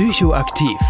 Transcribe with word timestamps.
Psychoaktiv. 0.00 0.80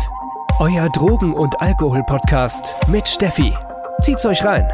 Euer 0.61 0.89
Drogen- 0.89 1.35
und 1.35 1.61
Alkohol-Podcast 1.61 2.77
mit 2.87 3.09
Steffi. 3.09 3.53
Zieht's 4.02 4.25
euch 4.25 4.45
rein. 4.45 4.69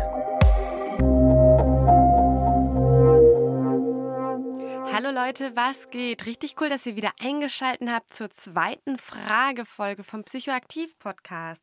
Hallo 4.92 5.10
Leute, 5.10 5.56
was 5.56 5.88
geht? 5.88 6.27
Richtig 6.27 6.56
cool, 6.60 6.68
dass 6.68 6.84
ihr 6.84 6.96
wieder 6.96 7.12
eingeschaltet 7.18 7.88
habt 7.91 8.12
zur 8.12 8.28
zweiten 8.28 8.98
Fragefolge 8.98 10.04
vom 10.04 10.22
Psychoaktiv-Podcast. 10.22 11.62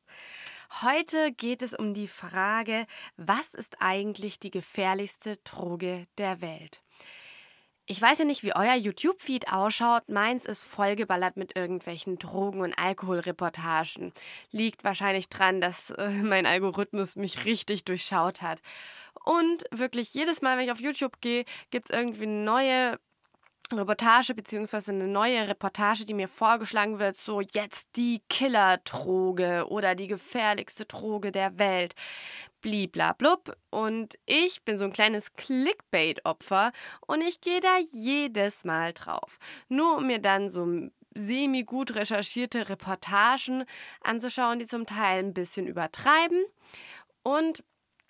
Heute 0.82 1.32
geht 1.32 1.62
es 1.62 1.76
um 1.76 1.94
die 1.94 2.08
Frage, 2.08 2.88
was 3.18 3.54
ist 3.54 3.78
eigentlich 3.82 4.40
die 4.40 4.50
gefährlichste 4.50 5.38
Droge 5.44 6.08
der 6.18 6.42
Welt? 6.42 6.83
Ich 7.86 8.02
weiß 8.02 8.20
ja 8.20 8.26
nicht, 8.26 8.44
wie 8.44 8.56
euer 8.56 8.76
YouTube-Feed 8.76 9.52
ausschaut. 9.52 10.08
Meins 10.08 10.46
ist 10.46 10.64
vollgeballert 10.64 11.36
mit 11.36 11.58
irgendwelchen 11.58 12.18
Drogen- 12.18 12.62
und 12.62 12.74
Alkoholreportagen. 12.80 14.14
Liegt 14.52 14.86
wahrscheinlich 14.86 15.28
dran, 15.28 15.60
dass 15.60 15.90
äh, 15.90 16.10
mein 16.24 16.46
Algorithmus 16.46 17.18
mich 17.18 17.44
richtig 17.44 17.84
durchschaut 17.84 18.42
hat. 18.42 18.62
Und 19.26 19.66
wirklich 19.72 20.14
jedes 20.14 20.42
Mal, 20.42 20.58
wenn 20.58 20.66
ich 20.66 20.72
auf 20.72 20.80
YouTube 20.80 21.20
gehe, 21.20 21.44
gibt 21.72 21.90
es 21.90 21.96
irgendwie 21.96 22.24
eine 22.24 22.44
neue 22.46 23.00
Reportage 23.72 24.34
beziehungsweise 24.34 24.92
eine 24.92 25.08
neue 25.08 25.48
Reportage, 25.48 26.06
die 26.06 26.14
mir 26.14 26.28
vorgeschlagen 26.28 27.00
wird, 27.00 27.18
so 27.18 27.42
jetzt 27.42 27.88
die 27.96 28.22
Killer-Droge 28.30 29.66
oder 29.68 29.96
die 29.96 30.08
gefährlichste 30.08 30.86
Droge 30.86 31.32
der 31.32 31.58
Welt, 31.58 31.96
bliblablub. 32.64 33.56
Und 33.70 34.18
ich 34.26 34.64
bin 34.64 34.80
so 34.80 34.86
ein 34.86 34.94
kleines 34.94 35.36
Clickbait-Opfer 35.36 36.72
und 37.06 37.22
ich 37.22 37.42
gehe 37.42 37.60
da 37.60 37.78
jedes 37.92 38.64
Mal 38.64 38.94
drauf. 38.94 39.38
Nur 39.70 39.98
um 39.98 40.08
mir 40.08 40.20
dann 40.20 40.50
so 40.50 40.90
semi-gut 41.14 41.94
recherchierte 41.94 42.70
Reportagen 42.70 43.66
anzuschauen, 44.02 44.58
die 44.58 44.66
zum 44.66 44.88
Teil 44.88 45.20
ein 45.20 45.36
bisschen 45.36 45.68
übertreiben 45.68 46.44
und 47.22 47.64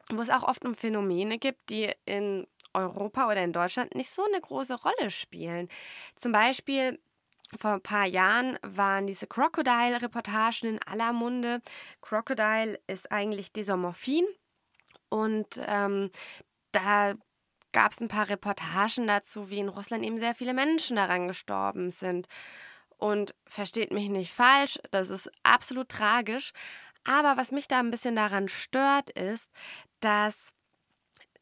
wo 0.10 0.22
es 0.22 0.30
auch 0.30 0.44
oft 0.44 0.64
um 0.64 0.76
Phänomene 0.76 1.38
gibt, 1.38 1.70
die 1.70 1.92
in 2.06 2.48
Europa 2.74 3.28
oder 3.28 3.44
in 3.44 3.54
Deutschland 3.54 3.96
nicht 3.96 4.10
so 4.10 4.24
eine 4.24 4.40
große 4.40 4.76
Rolle 4.76 5.12
spielen. 5.12 5.68
Zum 6.16 6.32
Beispiel 6.32 7.00
vor 7.58 7.72
ein 7.72 7.82
paar 7.82 8.06
Jahren 8.06 8.58
waren 8.64 9.06
diese 9.06 9.28
Crocodile-Reportagen 9.28 10.70
in 10.70 10.80
aller 10.84 11.14
Munde. 11.14 11.62
Crocodile 12.02 12.80
ist 12.88 13.12
eigentlich 13.12 13.52
Desomorphin 13.52 14.26
und 15.14 15.62
ähm, 15.68 16.10
da 16.72 17.14
gab 17.72 17.92
es 17.92 18.02
ein 18.02 18.08
paar 18.08 18.30
Reportagen 18.30 19.06
dazu, 19.06 19.52
wie 19.52 19.60
in 19.60 19.70
Russland 19.70 20.04
eben 20.04 20.18
sehr 20.18 20.34
viele 20.34 20.56
Menschen 20.56 20.96
daran 20.96 21.28
gestorben 21.28 21.92
sind. 21.92 22.28
Und 22.98 23.36
versteht 23.46 23.94
mich 23.94 24.10
nicht 24.10 24.34
falsch, 24.34 24.80
das 24.90 25.12
ist 25.12 25.30
absolut 25.44 25.90
tragisch. 25.90 26.52
Aber 27.04 27.38
was 27.38 27.52
mich 27.52 27.68
da 27.68 27.78
ein 27.78 27.92
bisschen 27.92 28.16
daran 28.16 28.48
stört, 28.48 29.12
ist, 29.12 29.52
dass 30.00 30.52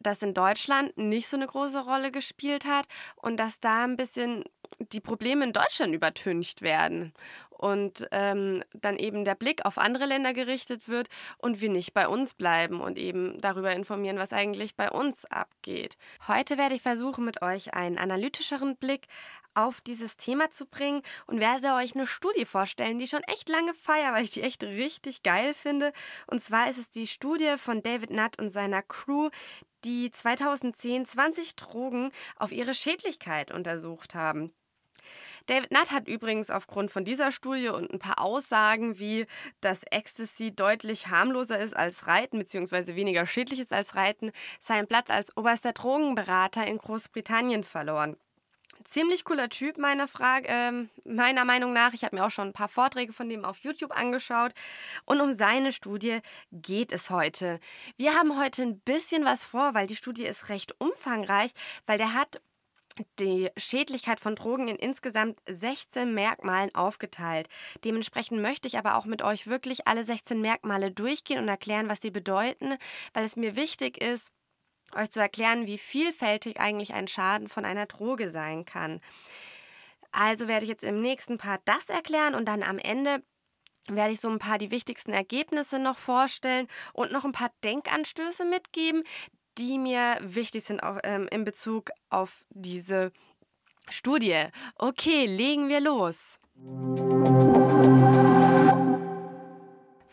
das 0.01 0.21
in 0.21 0.33
Deutschland 0.33 0.97
nicht 0.97 1.29
so 1.29 1.37
eine 1.37 1.47
große 1.47 1.79
Rolle 1.79 2.11
gespielt 2.11 2.65
hat 2.65 2.87
und 3.15 3.37
dass 3.37 3.61
da 3.61 3.85
ein 3.85 3.95
bisschen 3.95 4.43
die 4.79 4.99
Probleme 4.99 5.45
in 5.45 5.53
Deutschland 5.53 5.95
übertüncht 5.95 6.61
werden 6.61 7.13
und 7.61 8.07
ähm, 8.11 8.63
dann 8.73 8.97
eben 8.97 9.23
der 9.23 9.35
Blick 9.35 9.65
auf 9.65 9.77
andere 9.77 10.07
Länder 10.07 10.33
gerichtet 10.33 10.87
wird 10.87 11.09
und 11.37 11.61
wir 11.61 11.69
nicht 11.69 11.93
bei 11.93 12.07
uns 12.07 12.33
bleiben 12.33 12.81
und 12.81 12.97
eben 12.97 13.39
darüber 13.39 13.71
informieren, 13.71 14.17
was 14.17 14.33
eigentlich 14.33 14.75
bei 14.75 14.89
uns 14.89 15.25
abgeht. 15.25 15.95
Heute 16.27 16.57
werde 16.57 16.73
ich 16.73 16.81
versuchen, 16.81 17.23
mit 17.23 17.43
euch 17.43 17.75
einen 17.75 17.99
analytischeren 17.99 18.77
Blick 18.77 19.07
auf 19.53 19.79
dieses 19.81 20.17
Thema 20.17 20.49
zu 20.49 20.65
bringen 20.65 21.03
und 21.27 21.39
werde 21.39 21.75
euch 21.75 21.93
eine 21.93 22.07
Studie 22.07 22.45
vorstellen, 22.45 22.97
die 22.97 23.07
schon 23.07 23.23
echt 23.23 23.47
lange 23.47 23.75
feier, 23.75 24.11
weil 24.13 24.23
ich 24.23 24.31
die 24.31 24.41
echt 24.41 24.63
richtig 24.63 25.21
geil 25.21 25.53
finde. 25.53 25.93
Und 26.25 26.41
zwar 26.43 26.67
ist 26.67 26.79
es 26.79 26.89
die 26.89 27.05
Studie 27.05 27.55
von 27.57 27.83
David 27.83 28.09
Nutt 28.09 28.39
und 28.39 28.49
seiner 28.49 28.81
Crew, 28.81 29.29
die 29.83 30.09
2010 30.09 31.05
20 31.05 31.55
Drogen 31.57 32.11
auf 32.37 32.51
ihre 32.51 32.73
Schädlichkeit 32.73 33.51
untersucht 33.51 34.15
haben. 34.15 34.51
David 35.47 35.71
Nutt 35.71 35.91
hat 35.91 36.07
übrigens 36.07 36.49
aufgrund 36.49 36.91
von 36.91 37.03
dieser 37.03 37.31
Studie 37.31 37.69
und 37.69 37.91
ein 37.91 37.99
paar 37.99 38.19
Aussagen 38.19 38.99
wie, 38.99 39.25
dass 39.59 39.83
Ecstasy 39.89 40.55
deutlich 40.55 41.07
harmloser 41.07 41.59
ist 41.59 41.75
als 41.75 42.07
Reiten 42.07 42.39
bzw. 42.39 42.95
weniger 42.95 43.25
schädlich 43.25 43.59
ist 43.59 43.73
als 43.73 43.95
Reiten, 43.95 44.31
seinen 44.59 44.87
Platz 44.87 45.09
als 45.09 45.35
oberster 45.35 45.73
Drogenberater 45.73 46.65
in 46.67 46.77
Großbritannien 46.77 47.63
verloren. 47.63 48.17
Ziemlich 48.83 49.23
cooler 49.25 49.49
Typ, 49.49 49.77
meiner, 49.77 50.07
Frage, 50.07 50.47
äh, 50.47 50.71
meiner 51.05 51.45
Meinung 51.45 51.73
nach. 51.73 51.93
Ich 51.93 52.03
habe 52.03 52.15
mir 52.15 52.25
auch 52.25 52.31
schon 52.31 52.49
ein 52.49 52.53
paar 52.53 52.69
Vorträge 52.69 53.13
von 53.13 53.29
dem 53.29 53.45
auf 53.45 53.59
YouTube 53.59 53.95
angeschaut. 53.95 54.53
Und 55.05 55.21
um 55.21 55.33
seine 55.33 55.71
Studie 55.71 56.19
geht 56.51 56.91
es 56.91 57.09
heute. 57.09 57.59
Wir 57.97 58.15
haben 58.15 58.39
heute 58.39 58.63
ein 58.63 58.79
bisschen 58.79 59.23
was 59.23 59.43
vor, 59.43 59.73
weil 59.73 59.87
die 59.87 59.95
Studie 59.95 60.23
ist 60.23 60.49
recht 60.49 60.73
umfangreich, 60.79 61.51
weil 61.85 61.97
der 61.97 62.13
hat 62.13 62.41
die 63.19 63.49
Schädlichkeit 63.57 64.19
von 64.19 64.35
Drogen 64.35 64.67
in 64.67 64.75
insgesamt 64.75 65.39
16 65.47 66.13
Merkmalen 66.13 66.73
aufgeteilt. 66.75 67.47
Dementsprechend 67.83 68.41
möchte 68.41 68.67
ich 68.67 68.77
aber 68.77 68.97
auch 68.97 69.05
mit 69.05 69.21
euch 69.21 69.47
wirklich 69.47 69.87
alle 69.87 70.03
16 70.03 70.39
Merkmale 70.41 70.91
durchgehen 70.91 71.39
und 71.39 71.47
erklären, 71.47 71.89
was 71.89 72.01
sie 72.01 72.11
bedeuten, 72.11 72.77
weil 73.13 73.25
es 73.25 73.35
mir 73.35 73.55
wichtig 73.55 74.01
ist, 74.01 74.31
euch 74.95 75.09
zu 75.09 75.19
erklären, 75.19 75.67
wie 75.67 75.77
vielfältig 75.77 76.59
eigentlich 76.59 76.93
ein 76.93 77.07
Schaden 77.07 77.47
von 77.47 77.65
einer 77.65 77.85
Droge 77.85 78.29
sein 78.29 78.65
kann. 78.65 79.01
Also 80.11 80.47
werde 80.47 80.65
ich 80.65 80.69
jetzt 80.69 80.83
im 80.83 81.01
nächsten 81.01 81.37
Part 81.37 81.61
das 81.65 81.89
erklären 81.89 82.35
und 82.35 82.45
dann 82.45 82.63
am 82.63 82.77
Ende 82.77 83.23
werde 83.87 84.13
ich 84.13 84.19
so 84.19 84.29
ein 84.29 84.39
paar 84.39 84.57
die 84.57 84.71
wichtigsten 84.71 85.13
Ergebnisse 85.13 85.79
noch 85.79 85.97
vorstellen 85.97 86.67
und 86.93 87.11
noch 87.11 87.25
ein 87.25 87.31
paar 87.31 87.51
Denkanstöße 87.63 88.45
mitgeben, 88.45 89.03
die 89.57 89.77
mir 89.77 90.17
wichtig 90.21 90.63
sind 90.63 90.81
auch, 90.81 90.97
ähm, 91.03 91.27
in 91.31 91.43
Bezug 91.43 91.91
auf 92.09 92.43
diese 92.49 93.11
Studie. 93.89 94.45
Okay, 94.77 95.25
legen 95.25 95.69
wir 95.69 95.81
los. 95.81 96.39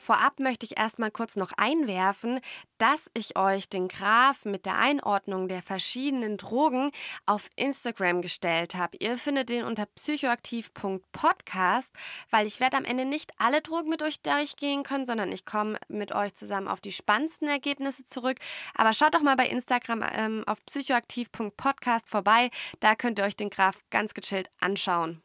Vorab 0.08 0.40
möchte 0.40 0.64
ich 0.64 0.78
erstmal 0.78 1.10
kurz 1.10 1.36
noch 1.36 1.52
einwerfen, 1.58 2.40
dass 2.78 3.10
ich 3.12 3.36
euch 3.36 3.68
den 3.68 3.88
Graph 3.88 4.46
mit 4.46 4.64
der 4.64 4.78
Einordnung 4.78 5.48
der 5.48 5.60
verschiedenen 5.60 6.38
Drogen 6.38 6.92
auf 7.26 7.50
Instagram 7.56 8.22
gestellt 8.22 8.74
habe. 8.74 8.96
Ihr 9.00 9.18
findet 9.18 9.50
den 9.50 9.66
unter 9.66 9.84
psychoaktiv.podcast, 9.84 11.92
weil 12.30 12.46
ich 12.46 12.58
werde 12.58 12.78
am 12.78 12.86
Ende 12.86 13.04
nicht 13.04 13.32
alle 13.36 13.60
Drogen 13.60 13.90
mit 13.90 14.02
euch 14.02 14.22
durchgehen 14.22 14.82
können, 14.82 15.04
sondern 15.04 15.30
ich 15.30 15.44
komme 15.44 15.76
mit 15.88 16.12
euch 16.12 16.34
zusammen 16.34 16.68
auf 16.68 16.80
die 16.80 16.92
spannendsten 16.92 17.46
Ergebnisse 17.46 18.06
zurück. 18.06 18.38
Aber 18.74 18.94
schaut 18.94 19.14
doch 19.14 19.20
mal 19.20 19.36
bei 19.36 19.46
Instagram 19.46 20.02
ähm, 20.14 20.42
auf 20.46 20.64
psychoaktiv.podcast 20.64 22.08
vorbei. 22.08 22.48
Da 22.80 22.94
könnt 22.94 23.18
ihr 23.18 23.26
euch 23.26 23.36
den 23.36 23.50
Graph 23.50 23.84
ganz 23.90 24.14
gechillt 24.14 24.48
anschauen 24.58 25.22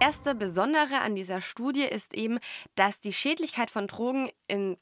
erste 0.00 0.34
Besondere 0.34 1.00
an 1.00 1.14
dieser 1.14 1.40
Studie 1.40 1.84
ist 1.84 2.14
eben, 2.14 2.38
dass 2.74 3.00
die 3.00 3.12
Schädlichkeit 3.12 3.70
von 3.70 3.86
Drogen 3.86 4.30
in 4.48 4.76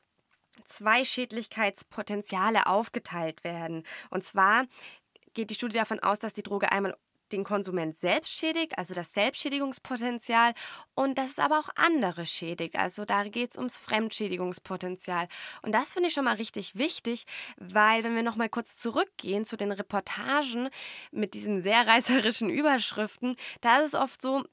zwei 0.64 1.04
Schädlichkeitspotenziale 1.04 2.66
aufgeteilt 2.66 3.42
werden. 3.44 3.84
Und 4.10 4.24
zwar 4.24 4.66
geht 5.34 5.50
die 5.50 5.54
Studie 5.54 5.76
davon 5.76 6.00
aus, 6.00 6.18
dass 6.18 6.32
die 6.32 6.42
Droge 6.42 6.72
einmal 6.72 6.96
den 7.32 7.44
Konsument 7.44 7.98
selbst 7.98 8.32
schädigt, 8.32 8.78
also 8.78 8.94
das 8.94 9.12
Selbstschädigungspotenzial, 9.12 10.54
und 10.94 11.18
dass 11.18 11.32
es 11.32 11.38
aber 11.38 11.58
auch 11.58 11.68
andere 11.74 12.24
schädigt. 12.24 12.76
Also 12.76 13.04
da 13.04 13.24
geht 13.24 13.50
es 13.50 13.56
ums 13.56 13.76
Fremdschädigungspotenzial. 13.76 15.28
Und 15.60 15.72
das 15.72 15.92
finde 15.92 16.08
ich 16.08 16.14
schon 16.14 16.24
mal 16.24 16.36
richtig 16.36 16.76
wichtig, 16.78 17.26
weil 17.56 18.02
wenn 18.02 18.14
wir 18.14 18.22
nochmal 18.22 18.48
kurz 18.48 18.78
zurückgehen 18.78 19.44
zu 19.44 19.56
den 19.56 19.72
Reportagen 19.72 20.70
mit 21.10 21.34
diesen 21.34 21.60
sehr 21.60 21.86
reißerischen 21.86 22.48
Überschriften, 22.58 23.36
da 23.60 23.80
ist 23.80 23.88
es 23.88 23.94
oft 23.94 24.22
so, 24.22 24.44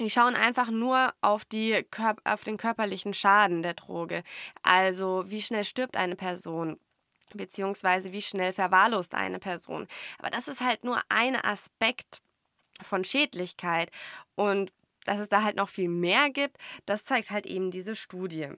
die 0.00 0.10
schauen 0.10 0.34
einfach 0.34 0.70
nur 0.70 1.14
auf, 1.20 1.44
die 1.44 1.86
auf 2.24 2.44
den 2.44 2.56
körperlichen 2.56 3.14
Schaden 3.14 3.62
der 3.62 3.74
Droge. 3.74 4.22
Also 4.62 5.24
wie 5.26 5.42
schnell 5.42 5.64
stirbt 5.64 5.96
eine 5.96 6.16
Person, 6.16 6.80
beziehungsweise 7.32 8.12
wie 8.12 8.22
schnell 8.22 8.52
verwahrlost 8.52 9.14
eine 9.14 9.38
Person. 9.38 9.86
Aber 10.18 10.30
das 10.30 10.48
ist 10.48 10.60
halt 10.60 10.84
nur 10.84 11.00
ein 11.08 11.36
Aspekt 11.36 12.22
von 12.82 13.04
Schädlichkeit. 13.04 13.90
Und 14.34 14.72
dass 15.04 15.18
es 15.18 15.28
da 15.28 15.42
halt 15.42 15.56
noch 15.56 15.68
viel 15.68 15.88
mehr 15.88 16.30
gibt, 16.30 16.56
das 16.86 17.04
zeigt 17.04 17.30
halt 17.30 17.46
eben 17.46 17.70
diese 17.70 17.94
Studie. 17.94 18.48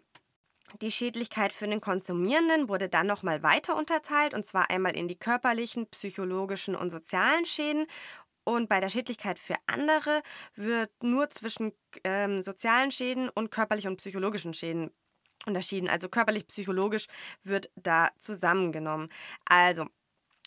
Die 0.81 0.91
Schädlichkeit 0.91 1.53
für 1.53 1.69
den 1.69 1.81
Konsumierenden 1.81 2.69
wurde 2.69 2.89
dann 2.89 3.07
nochmal 3.07 3.43
weiter 3.43 3.77
unterteilt, 3.77 4.35
und 4.35 4.45
zwar 4.45 4.69
einmal 4.69 4.97
in 4.97 5.07
die 5.07 5.17
körperlichen, 5.17 5.87
psychologischen 5.89 6.75
und 6.75 6.91
sozialen 6.91 7.47
Schäden 7.47 7.87
und 8.47 8.69
bei 8.69 8.79
der 8.81 8.89
Schädlichkeit 8.89 9.39
für 9.41 9.57
andere 9.67 10.23
wird 10.55 10.91
nur 11.03 11.29
zwischen 11.31 11.73
ähm, 12.05 12.43
sozialen 12.43 12.93
Schäden 12.93 13.29
und 13.29 13.51
körperlichen 13.51 13.91
und 13.91 13.97
psychologischen 13.97 14.55
Schäden 14.55 14.91
unterschieden. 15.47 15.89
Also 15.89 16.09
körperlich-psychologisch 16.09 17.07
wird 17.43 17.71
da 17.75 18.09
zusammengenommen. 18.19 19.09
Also 19.49 19.87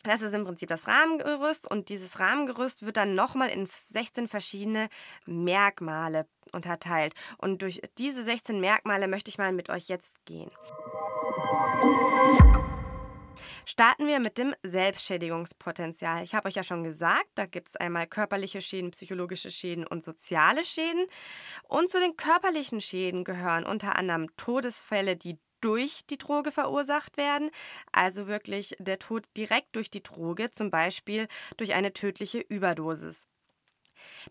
Das 0.04 0.22
ist 0.22 0.34
im 0.34 0.46
Prinzip 0.46 0.70
das 0.70 0.88
Rahmengerüst 0.88 1.70
und 1.70 1.90
dieses 1.90 2.20
Rahmengerüst 2.20 2.86
wird 2.86 2.96
dann 2.96 3.16
nochmal 3.16 3.50
in 3.50 3.68
16 3.88 4.30
verschiedene 4.30 4.88
Merkmale 5.26 6.26
unterteilt. 6.54 7.14
Und 7.38 7.62
durch 7.62 7.82
diese 7.98 8.24
16 8.24 8.62
Merkmale 8.62 9.10
möchte 9.10 9.30
ich 9.30 9.38
mal 9.38 9.52
mit 9.52 9.70
euch 9.70 9.90
jetzt 9.90 10.16
gehen. 10.24 10.50
Starten 13.66 14.08
wir 14.08 14.20
mit 14.20 14.38
dem 14.38 14.54
Selbstschädigungspotenzial. 14.64 16.24
Ich 16.24 16.36
habe 16.36 16.48
euch 16.48 16.56
ja 16.56 16.64
schon 16.64 16.84
gesagt, 16.84 17.30
da 17.36 17.46
gibt 17.46 17.70
es 17.70 17.76
einmal 17.76 18.08
körperliche 18.08 18.62
Schäden, 18.62 18.92
psychologische 18.92 19.52
Schäden 19.52 19.86
und 19.86 20.04
soziale 20.04 20.66
Schäden. 20.66 21.06
Und 21.64 21.90
zu 21.90 22.00
den 22.00 22.18
körperlichen 22.18 22.82
Schäden 22.82 23.24
gehören 23.24 23.66
unter 23.66 23.96
anderem 23.96 24.28
Todesfälle, 24.38 25.16
die 25.16 25.38
durch 25.62 26.06
die 26.10 26.18
Droge 26.18 26.52
verursacht 26.52 27.18
werden, 27.18 27.52
also 27.92 28.28
wirklich 28.28 28.76
der 28.80 29.00
Tod 29.00 29.26
direkt 29.36 29.76
durch 29.76 29.90
die 29.90 30.04
Droge, 30.04 30.52
zum 30.52 30.72
Beispiel 30.72 31.28
durch 31.58 31.74
eine 31.74 31.94
tödliche 31.94 32.40
Überdosis. 32.40 33.28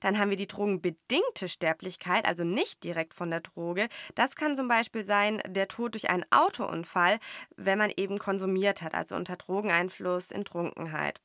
Dann 0.01 0.19
haben 0.19 0.31
wir 0.31 0.37
die 0.37 0.47
drogenbedingte 0.47 1.49
Sterblichkeit, 1.49 2.25
also 2.27 2.45
nicht 2.45 2.85
direkt 2.85 3.15
von 3.15 3.31
der 3.31 3.41
Droge. 3.41 3.89
Das 4.15 4.37
kann 4.37 4.57
zum 4.57 4.69
Beispiel 4.69 5.05
sein 5.05 5.41
der 5.47 5.69
Tod 5.69 5.95
durch 5.95 6.11
einen 6.11 6.27
Autounfall, 6.31 7.19
wenn 7.57 7.79
man 7.79 7.93
eben 7.97 8.19
konsumiert 8.19 8.83
hat, 8.83 8.95
also 8.95 9.17
unter 9.17 9.37
Drogeneinfluss 9.37 10.31
in 10.31 10.45
Trunkenheit. 10.45 11.21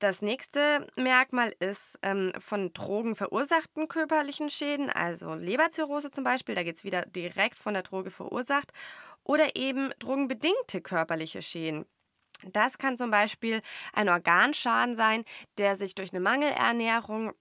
Das 0.00 0.22
nächste 0.22 0.86
Merkmal 0.96 1.54
ist 1.60 1.98
ähm, 2.02 2.32
von 2.38 2.72
Drogen 2.72 3.14
verursachten 3.14 3.88
körperlichen 3.88 4.50
Schäden, 4.50 4.90
also 4.90 5.34
Leberzirrhose 5.34 6.10
zum 6.10 6.24
Beispiel, 6.24 6.54
da 6.54 6.62
geht 6.62 6.76
es 6.76 6.84
wieder 6.84 7.02
direkt 7.02 7.58
von 7.58 7.74
der 7.74 7.84
Droge 7.84 8.10
verursacht, 8.10 8.72
oder 9.22 9.56
eben 9.56 9.92
drogenbedingte 10.00 10.80
körperliche 10.80 11.42
Schäden. 11.42 11.86
Das 12.52 12.78
kann 12.78 12.98
zum 12.98 13.10
Beispiel 13.10 13.62
ein 13.92 14.08
Organschaden 14.08 14.96
sein, 14.96 15.24
der 15.58 15.76
sich 15.76 15.94
durch 15.94 16.12
eine 16.12 16.20
Mangelernährung 16.20 17.32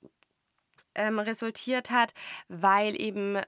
ähm, 0.96 1.20
resultiert 1.20 1.92
hat, 1.92 2.14
weil 2.48 3.00
eben 3.00 3.40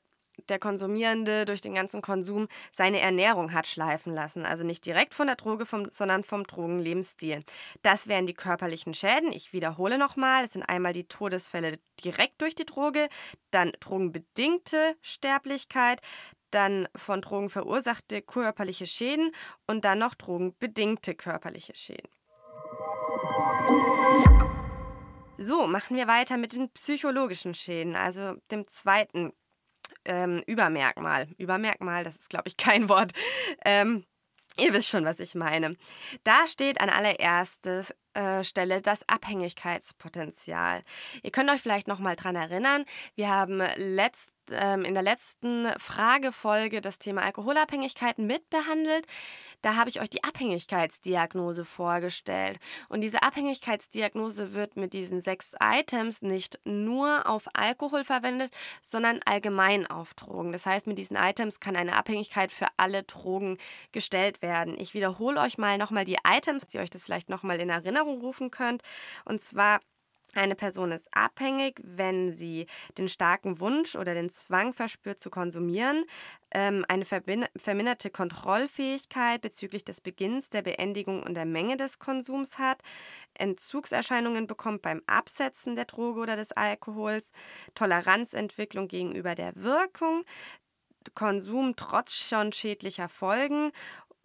der 0.50 0.60
Konsumierende 0.60 1.46
durch 1.46 1.62
den 1.62 1.74
ganzen 1.74 2.02
Konsum 2.02 2.48
seine 2.72 3.00
Ernährung 3.00 3.54
hat 3.54 3.68
schleifen 3.68 4.14
lassen. 4.14 4.46
Also 4.46 4.64
nicht 4.64 4.86
direkt 4.86 5.14
von 5.14 5.28
der 5.28 5.36
Droge, 5.36 5.66
vom, 5.66 5.90
sondern 5.92 6.24
vom 6.24 6.44
Drogenlebensstil. 6.46 7.44
Das 7.82 8.08
wären 8.08 8.26
die 8.26 8.34
körperlichen 8.34 8.94
Schäden. 8.94 9.32
Ich 9.32 9.54
wiederhole 9.54 9.98
nochmal. 9.98 10.46
Es 10.46 10.54
sind 10.54 10.64
einmal 10.64 10.94
die 10.94 11.08
Todesfälle 11.08 11.80
direkt 12.04 12.42
durch 12.42 12.56
die 12.56 12.66
Droge, 12.66 13.08
dann 13.52 13.72
drogenbedingte 13.80 14.96
Sterblichkeit, 15.02 16.02
dann 16.56 16.88
von 16.96 17.22
Drogen 17.22 17.50
verursachte 17.50 18.22
körperliche 18.22 18.86
Schäden 18.86 19.32
und 19.68 19.86
dann 19.86 20.00
noch 20.00 20.16
drogenbedingte 20.16 21.14
körperliche 21.16 21.76
Schäden. 21.76 22.10
So, 25.38 25.68
machen 25.68 25.98
wir 25.98 26.08
weiter 26.08 26.38
mit 26.38 26.54
den 26.54 26.70
psychologischen 26.70 27.54
Schäden, 27.54 27.96
also 27.96 28.36
dem 28.52 28.68
zweiten 28.68 29.34
ähm, 30.06 30.44
Übermerkmal. 30.48 31.28
Übermerkmal, 31.38 32.04
das 32.04 32.16
ist, 32.18 32.30
glaube 32.30 32.48
ich, 32.48 32.58
kein 32.58 32.90
Wort. 32.90 33.12
Ähm, 33.66 34.06
ihr 34.58 34.74
wisst 34.74 34.88
schon, 34.88 35.06
was 35.06 35.20
ich 35.20 35.36
meine. 35.36 35.76
Da 36.24 36.48
steht 36.48 36.80
an 36.80 36.90
allererster 36.90 37.82
äh, 37.82 37.84
Stelle 38.44 38.82
das 38.82 39.08
Abhängigkeitspotenzial. 39.08 40.84
Ihr 41.24 41.32
könnt 41.32 41.50
euch 41.50 41.62
vielleicht 41.62 41.88
noch 41.88 42.00
mal 42.00 42.16
dran 42.16 42.36
erinnern, 42.36 42.86
wir 43.16 43.30
haben 43.30 43.62
letzt 43.78 44.36
ähm, 44.52 44.86
in 44.86 44.94
der 44.94 45.04
letzten 45.04 45.68
Fragefolge 45.78 46.82
das 46.82 47.00
Thema 47.00 47.24
Alkoholabhängigkeiten 47.24 48.28
mitbehandelt. 48.28 49.08
Da 49.62 49.76
habe 49.76 49.90
ich 49.90 50.00
euch 50.00 50.10
die 50.10 50.24
Abhängigkeitsdiagnose 50.24 51.66
vorgestellt. 51.66 52.60
Und 52.88 53.02
diese 53.02 53.24
Abhängigkeitsdiagnose 53.24 54.54
wird 54.54 54.78
mit 54.78 54.94
diesen 54.94 55.22
sechs 55.22 55.56
Items 55.60 56.22
nicht 56.22 56.60
nur 56.66 57.28
auf 57.28 57.48
Alkohol 57.54 58.04
verwendet, 58.04 58.52
sondern 58.82 59.22
allgemein 59.26 59.88
auf 59.88 60.14
Drogen. 60.14 60.52
Das 60.52 60.66
heißt, 60.66 60.86
mit 60.86 60.98
diesen 60.98 61.18
Items 61.18 61.60
kann 61.60 61.76
eine 61.76 61.96
Abhängigkeit 61.96 62.52
für 62.52 62.68
alle 62.78 63.04
Drogen 63.04 63.58
gestellt 63.92 64.42
werden. 64.42 64.80
Ich 64.80 64.94
wiederhole 64.94 65.42
euch 65.42 65.58
mal 65.58 65.78
nochmal 65.78 66.06
die 66.06 66.18
Items, 66.28 66.74
ihr 66.74 66.82
euch 66.82 66.92
das 66.92 67.04
vielleicht 67.04 67.30
nochmal 67.30 67.60
in 67.60 67.70
Erinnerung 67.70 68.05
rufen 68.14 68.52
könnt. 68.52 68.82
Und 69.26 69.42
zwar 69.42 69.80
eine 70.36 70.56
Person 70.56 70.92
ist 70.92 71.08
abhängig, 71.14 71.80
wenn 71.84 72.32
sie 72.32 72.68
den 72.98 73.08
starken 73.08 73.60
Wunsch 73.60 73.96
oder 73.96 74.14
den 74.14 74.30
Zwang 74.30 74.74
verspürt 74.74 75.20
zu 75.20 75.30
konsumieren, 75.30 76.04
ähm, 76.52 76.86
eine 76.88 77.06
verminderte 77.06 78.10
Kontrollfähigkeit 78.10 79.42
bezüglich 79.42 79.86
des 79.86 80.02
Beginns, 80.02 80.50
der 80.50 80.62
Beendigung 80.62 81.24
und 81.24 81.36
der 81.36 81.46
Menge 81.46 81.78
des 81.78 82.00
Konsums 82.00 82.58
hat, 82.60 82.82
Entzugserscheinungen 83.34 84.48
bekommt 84.48 84.82
beim 84.82 85.02
Absetzen 85.08 85.76
der 85.76 85.86
Droge 85.86 86.20
oder 86.20 86.36
des 86.36 86.52
Alkohols, 86.52 87.32
Toleranzentwicklung 87.74 88.88
gegenüber 88.88 89.36
der 89.36 89.56
Wirkung, 89.56 90.26
Konsum 91.14 91.76
trotz 91.76 92.14
schon 92.14 92.52
schädlicher 92.52 93.10
Folgen 93.10 93.72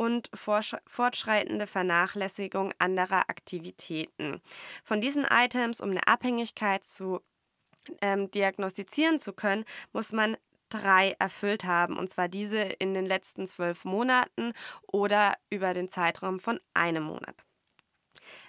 und 0.00 0.30
fortschreitende 0.32 1.66
Vernachlässigung 1.66 2.72
anderer 2.78 3.28
Aktivitäten. 3.28 4.40
Von 4.82 5.02
diesen 5.02 5.26
Items, 5.28 5.82
um 5.82 5.90
eine 5.90 6.06
Abhängigkeit 6.06 6.86
zu 6.86 7.20
ähm, 8.00 8.30
diagnostizieren 8.30 9.18
zu 9.18 9.34
können, 9.34 9.66
muss 9.92 10.12
man 10.12 10.38
drei 10.70 11.16
erfüllt 11.18 11.64
haben, 11.64 11.98
und 11.98 12.08
zwar 12.08 12.28
diese 12.28 12.60
in 12.60 12.94
den 12.94 13.04
letzten 13.04 13.46
zwölf 13.46 13.84
Monaten 13.84 14.54
oder 14.90 15.34
über 15.50 15.74
den 15.74 15.90
Zeitraum 15.90 16.40
von 16.40 16.60
einem 16.72 17.02
Monat. 17.02 17.44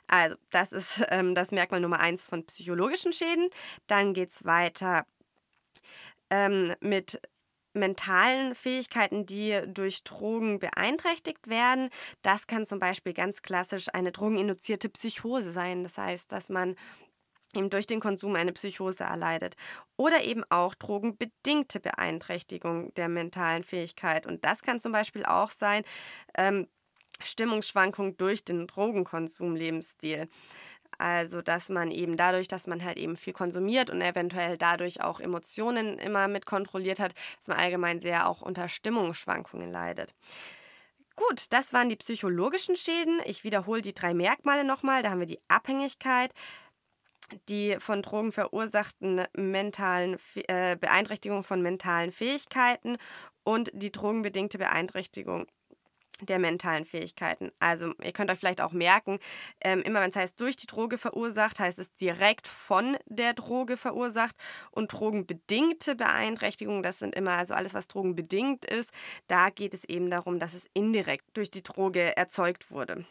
Also, 0.07 0.37
das 0.51 0.71
ist 0.71 1.03
ähm, 1.09 1.35
das 1.35 1.51
Merkmal 1.51 1.81
Nummer 1.81 1.99
eins 1.99 2.23
von 2.23 2.45
psychologischen 2.45 3.11
Schäden. 3.11 3.49
Dann 3.87 4.13
geht 4.13 4.29
es 4.29 4.45
weiter 4.45 5.05
ähm, 6.29 6.73
mit 6.79 7.21
mentalen 7.73 8.55
Fähigkeiten, 8.55 9.25
die 9.25 9.61
durch 9.67 10.03
Drogen 10.03 10.59
beeinträchtigt 10.59 11.47
werden. 11.47 11.89
Das 12.21 12.47
kann 12.47 12.65
zum 12.65 12.79
Beispiel 12.79 13.13
ganz 13.13 13.41
klassisch 13.41 13.87
eine 13.93 14.11
drogeninduzierte 14.11 14.89
Psychose 14.89 15.51
sein. 15.51 15.83
Das 15.83 15.97
heißt, 15.97 16.31
dass 16.31 16.49
man 16.49 16.75
eben 17.55 17.69
durch 17.69 17.87
den 17.87 17.99
Konsum 17.99 18.35
eine 18.35 18.53
Psychose 18.53 19.03
erleidet. 19.03 19.55
Oder 19.97 20.23
eben 20.23 20.43
auch 20.49 20.75
drogenbedingte 20.75 21.79
Beeinträchtigung 21.79 22.93
der 22.95 23.09
mentalen 23.09 23.63
Fähigkeit. 23.63 24.25
Und 24.25 24.45
das 24.45 24.61
kann 24.61 24.79
zum 24.79 24.91
Beispiel 24.91 25.25
auch 25.25 25.51
sein, 25.51 25.83
ähm, 26.35 26.67
Stimmungsschwankung 27.23 28.17
durch 28.17 28.43
den 28.43 28.67
Drogenkonsum-Lebensstil. 28.67 30.27
Also, 31.01 31.41
dass 31.41 31.67
man 31.69 31.89
eben 31.89 32.15
dadurch, 32.15 32.47
dass 32.47 32.67
man 32.67 32.83
halt 32.83 32.97
eben 32.97 33.17
viel 33.17 33.33
konsumiert 33.33 33.89
und 33.89 34.03
eventuell 34.03 34.55
dadurch 34.55 35.01
auch 35.01 35.19
Emotionen 35.19 35.97
immer 35.97 36.27
mit 36.27 36.45
kontrolliert 36.45 36.99
hat, 36.99 37.15
dass 37.39 37.47
man 37.47 37.57
allgemein 37.57 37.99
sehr 37.99 38.29
auch 38.29 38.43
unter 38.43 38.69
Stimmungsschwankungen 38.69 39.71
leidet. 39.71 40.13
Gut, 41.15 41.45
das 41.49 41.73
waren 41.73 41.89
die 41.89 41.95
psychologischen 41.95 42.75
Schäden. 42.75 43.19
Ich 43.25 43.43
wiederhole 43.43 43.81
die 43.81 43.95
drei 43.95 44.13
Merkmale 44.13 44.63
nochmal. 44.63 45.01
Da 45.01 45.09
haben 45.09 45.19
wir 45.19 45.25
die 45.25 45.41
Abhängigkeit, 45.47 46.35
die 47.49 47.77
von 47.79 48.03
Drogen 48.03 48.31
verursachten 48.31 49.23
mentalen 49.35 50.19
äh, 50.35 50.75
Beeinträchtigung 50.75 51.43
von 51.43 51.63
mentalen 51.63 52.11
Fähigkeiten 52.11 52.97
und 53.43 53.71
die 53.73 53.91
drogenbedingte 53.91 54.59
Beeinträchtigung 54.59 55.47
der 56.21 56.39
mentalen 56.39 56.85
Fähigkeiten. 56.85 57.51
Also 57.59 57.93
ihr 58.03 58.11
könnt 58.11 58.31
euch 58.31 58.39
vielleicht 58.39 58.61
auch 58.61 58.71
merken, 58.71 59.19
ähm, 59.61 59.81
immer 59.81 60.01
wenn 60.01 60.11
es 60.11 60.15
heißt 60.15 60.39
durch 60.39 60.55
die 60.55 60.67
Droge 60.67 60.97
verursacht, 60.97 61.59
heißt 61.59 61.79
es 61.79 61.93
direkt 61.95 62.47
von 62.47 62.97
der 63.05 63.33
Droge 63.33 63.77
verursacht 63.77 64.35
und 64.71 64.93
drogenbedingte 64.93 65.95
Beeinträchtigungen, 65.95 66.83
das 66.83 66.99
sind 66.99 67.15
immer 67.15 67.37
also 67.37 67.53
alles, 67.53 67.73
was 67.73 67.87
drogenbedingt 67.87 68.65
ist, 68.65 68.91
da 69.27 69.49
geht 69.49 69.73
es 69.73 69.85
eben 69.85 70.09
darum, 70.09 70.39
dass 70.39 70.53
es 70.53 70.67
indirekt 70.73 71.25
durch 71.33 71.51
die 71.51 71.63
Droge 71.63 72.15
erzeugt 72.15 72.71
wurde. 72.71 73.05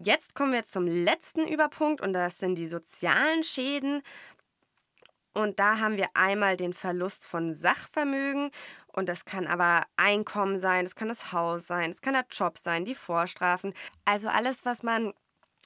Jetzt 0.00 0.34
kommen 0.36 0.52
wir 0.52 0.64
zum 0.64 0.86
letzten 0.86 1.48
Überpunkt 1.48 2.00
und 2.00 2.12
das 2.12 2.38
sind 2.38 2.54
die 2.54 2.68
sozialen 2.68 3.42
Schäden. 3.42 4.02
Und 5.34 5.58
da 5.58 5.78
haben 5.78 5.96
wir 5.96 6.08
einmal 6.14 6.56
den 6.56 6.72
Verlust 6.72 7.26
von 7.26 7.52
Sachvermögen 7.52 8.50
und 8.98 9.08
das 9.08 9.24
kann 9.24 9.46
aber 9.46 9.82
Einkommen 9.96 10.58
sein, 10.58 10.84
das 10.84 10.96
kann 10.96 11.08
das 11.08 11.32
Haus 11.32 11.68
sein, 11.68 11.92
das 11.92 12.00
kann 12.00 12.14
der 12.14 12.26
Job 12.32 12.58
sein, 12.58 12.84
die 12.84 12.96
Vorstrafen. 12.96 13.72
Also 14.04 14.28
alles, 14.28 14.64
was 14.64 14.82
man 14.82 15.14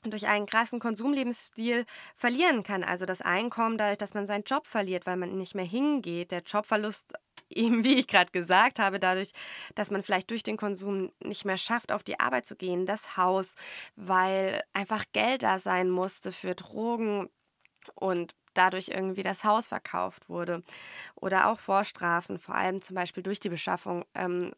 durch 0.05 0.27
einen 0.27 0.45
krassen 0.45 0.81
Konsumlebensstil 0.81 1.87
verlieren 2.15 2.63
kann. 2.63 2.85
Also 2.85 3.07
das 3.07 3.23
Einkommen 3.23 3.79
dadurch, 3.79 3.97
dass 3.97 4.13
man 4.13 4.27
seinen 4.27 4.45
Job 4.45 4.67
verliert, 4.67 5.07
weil 5.07 5.17
man 5.17 5.39
nicht 5.39 5.55
mehr 5.55 5.65
hingeht. 5.65 6.31
Der 6.31 6.43
Jobverlust 6.43 7.15
eben, 7.49 7.85
wie 7.85 8.01
ich 8.01 8.07
gerade 8.07 8.33
gesagt 8.33 8.79
habe, 8.79 8.99
dadurch, 8.99 9.33
dass 9.75 9.91
man 9.91 10.03
vielleicht 10.03 10.31
durch 10.31 10.43
den 10.43 10.59
Konsum 10.59 11.11
nicht 11.25 11.47
mehr 11.47 11.57
schafft, 11.57 11.91
auf 11.91 12.03
die 12.03 12.21
Arbeit 12.21 12.45
zu 12.45 12.55
gehen. 12.55 12.85
Das 12.85 13.17
Haus, 13.17 13.55
weil 13.97 14.63
einfach 14.75 15.05
Geld 15.15 15.43
da 15.43 15.59
sein 15.59 15.89
musste 15.89 16.33
für 16.33 16.55
Drogen 16.55 17.31
und 17.95 18.35
dadurch 18.55 18.89
irgendwie 18.89 19.23
das 19.23 19.45
Haus 19.45 19.67
verkauft 19.67 20.29
wurde. 20.29 20.63
Oder 21.15 21.51
auch 21.51 21.59
Vorstrafen, 21.59 22.39
vor 22.39 22.55
allem 22.55 22.83
zum 22.83 22.97
Beispiel 22.97 23.23
durch 23.23 23.41
die 23.41 23.49
Beschaffung 23.49 24.05
ähm, 24.15 24.53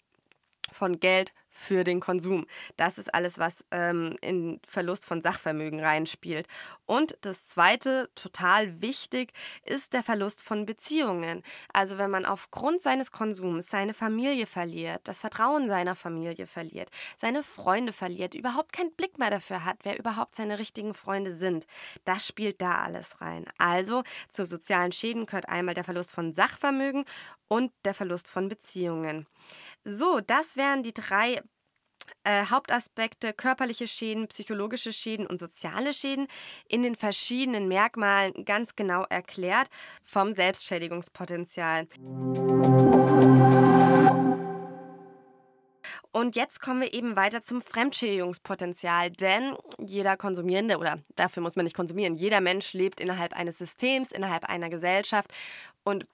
von 0.72 1.00
Geld 1.00 1.32
für 1.54 1.84
den 1.84 2.00
Konsum. 2.00 2.46
Das 2.76 2.98
ist 2.98 3.14
alles, 3.14 3.38
was 3.38 3.64
ähm, 3.70 4.16
in 4.20 4.60
Verlust 4.66 5.06
von 5.06 5.22
Sachvermögen 5.22 5.80
reinspielt. 5.80 6.48
Und 6.84 7.14
das 7.22 7.48
Zweite, 7.48 8.10
total 8.16 8.82
wichtig, 8.82 9.32
ist 9.64 9.94
der 9.94 10.02
Verlust 10.02 10.42
von 10.42 10.66
Beziehungen. 10.66 11.42
Also 11.72 11.96
wenn 11.96 12.10
man 12.10 12.26
aufgrund 12.26 12.82
seines 12.82 13.12
Konsums 13.12 13.70
seine 13.70 13.94
Familie 13.94 14.46
verliert, 14.46 15.00
das 15.04 15.20
Vertrauen 15.20 15.68
seiner 15.68 15.94
Familie 15.94 16.46
verliert, 16.46 16.90
seine 17.16 17.44
Freunde 17.44 17.92
verliert, 17.92 18.34
überhaupt 18.34 18.72
keinen 18.72 18.92
Blick 18.92 19.18
mehr 19.18 19.30
dafür 19.30 19.64
hat, 19.64 19.78
wer 19.84 19.98
überhaupt 19.98 20.34
seine 20.34 20.58
richtigen 20.58 20.92
Freunde 20.92 21.34
sind, 21.34 21.66
das 22.04 22.26
spielt 22.26 22.60
da 22.60 22.82
alles 22.82 23.20
rein. 23.20 23.46
Also 23.58 24.02
zu 24.32 24.44
sozialen 24.44 24.90
Schäden 24.90 25.26
gehört 25.26 25.48
einmal 25.48 25.74
der 25.74 25.84
Verlust 25.84 26.12
von 26.12 26.34
Sachvermögen 26.34 27.04
und 27.46 27.72
der 27.84 27.94
Verlust 27.94 28.28
von 28.28 28.48
Beziehungen. 28.48 29.26
So, 29.84 30.20
das 30.20 30.56
wären 30.56 30.82
die 30.82 30.94
drei 30.94 31.42
äh, 32.24 32.46
Hauptaspekte 32.46 33.32
körperliche 33.32 33.86
Schäden, 33.86 34.28
psychologische 34.28 34.92
Schäden 34.92 35.26
und 35.26 35.38
soziale 35.38 35.92
Schäden 35.92 36.26
in 36.68 36.82
den 36.82 36.94
verschiedenen 36.94 37.68
Merkmalen 37.68 38.44
ganz 38.44 38.76
genau 38.76 39.04
erklärt 39.08 39.68
vom 40.04 40.34
Selbstschädigungspotenzial. 40.34 41.86
Und 46.12 46.36
jetzt 46.36 46.60
kommen 46.60 46.80
wir 46.80 46.94
eben 46.94 47.16
weiter 47.16 47.42
zum 47.42 47.60
Fremdschädigungspotenzial, 47.60 49.10
denn 49.10 49.56
jeder 49.78 50.16
Konsumierende 50.16 50.78
oder 50.78 51.00
dafür 51.16 51.42
muss 51.42 51.56
man 51.56 51.64
nicht 51.64 51.74
konsumieren, 51.74 52.14
jeder 52.14 52.40
Mensch 52.40 52.72
lebt 52.72 53.00
innerhalb 53.00 53.32
eines 53.32 53.58
Systems, 53.58 54.12
innerhalb 54.12 54.44
einer 54.44 54.70
Gesellschaft 54.70 55.32
und 55.82 56.04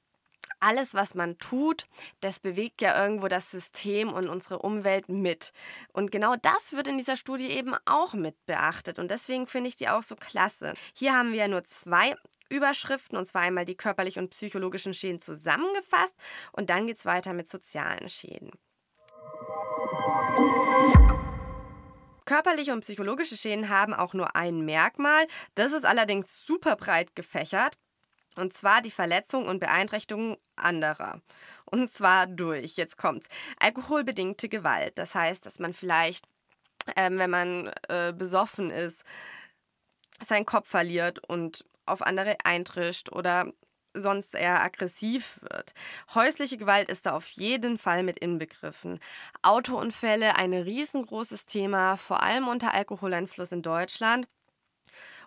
alles, 0.60 0.94
was 0.94 1.14
man 1.14 1.38
tut, 1.38 1.86
das 2.20 2.40
bewegt 2.40 2.82
ja 2.82 3.02
irgendwo 3.02 3.28
das 3.28 3.50
System 3.50 4.12
und 4.12 4.28
unsere 4.28 4.60
Umwelt 4.60 5.08
mit. 5.08 5.52
Und 5.92 6.12
genau 6.12 6.36
das 6.36 6.72
wird 6.72 6.88
in 6.88 6.98
dieser 6.98 7.16
Studie 7.16 7.48
eben 7.48 7.74
auch 7.86 8.14
mit 8.14 8.34
beachtet. 8.46 8.98
Und 8.98 9.10
deswegen 9.10 9.46
finde 9.46 9.68
ich 9.68 9.76
die 9.76 9.88
auch 9.88 10.02
so 10.02 10.16
klasse. 10.16 10.74
Hier 10.94 11.14
haben 11.14 11.32
wir 11.32 11.40
ja 11.40 11.48
nur 11.48 11.64
zwei 11.64 12.14
Überschriften, 12.48 13.16
und 13.16 13.26
zwar 13.26 13.42
einmal 13.42 13.64
die 13.64 13.76
körperlichen 13.76 14.24
und 14.24 14.30
psychologischen 14.30 14.92
Schäden 14.92 15.20
zusammengefasst. 15.20 16.16
Und 16.52 16.70
dann 16.70 16.86
geht 16.86 16.98
es 16.98 17.06
weiter 17.06 17.32
mit 17.32 17.48
sozialen 17.48 18.08
Schäden. 18.08 18.50
Körperliche 22.24 22.72
und 22.72 22.82
psychologische 22.82 23.36
Schäden 23.36 23.68
haben 23.68 23.92
auch 23.92 24.14
nur 24.14 24.36
ein 24.36 24.64
Merkmal. 24.64 25.26
Das 25.54 25.72
ist 25.72 25.84
allerdings 25.84 26.44
super 26.44 26.76
breit 26.76 27.16
gefächert. 27.16 27.76
Und 28.36 28.52
zwar 28.52 28.80
die 28.82 28.90
Verletzung 28.90 29.46
und 29.46 29.58
Beeinträchtigung 29.58 30.38
anderer. 30.56 31.20
Und 31.64 31.88
zwar 31.88 32.26
durch, 32.26 32.76
jetzt 32.76 32.96
kommt's, 32.96 33.28
alkoholbedingte 33.58 34.48
Gewalt. 34.48 34.98
Das 34.98 35.14
heißt, 35.14 35.44
dass 35.46 35.58
man 35.58 35.72
vielleicht, 35.72 36.26
ähm, 36.96 37.18
wenn 37.18 37.30
man 37.30 37.72
äh, 37.88 38.12
besoffen 38.12 38.70
ist, 38.70 39.04
seinen 40.24 40.46
Kopf 40.46 40.68
verliert 40.68 41.20
und 41.28 41.64
auf 41.86 42.02
andere 42.02 42.36
eintrischt 42.44 43.10
oder 43.10 43.52
sonst 43.94 44.34
eher 44.34 44.62
aggressiv 44.62 45.40
wird. 45.42 45.74
Häusliche 46.14 46.56
Gewalt 46.56 46.88
ist 46.88 47.06
da 47.06 47.12
auf 47.12 47.28
jeden 47.30 47.78
Fall 47.78 48.02
mit 48.02 48.18
inbegriffen. 48.18 49.00
Autounfälle, 49.42 50.36
ein 50.36 50.54
riesengroßes 50.54 51.46
Thema, 51.46 51.96
vor 51.96 52.22
allem 52.22 52.46
unter 52.46 52.72
Alkoholeinfluss 52.72 53.52
in 53.52 53.62
Deutschland. 53.62 54.28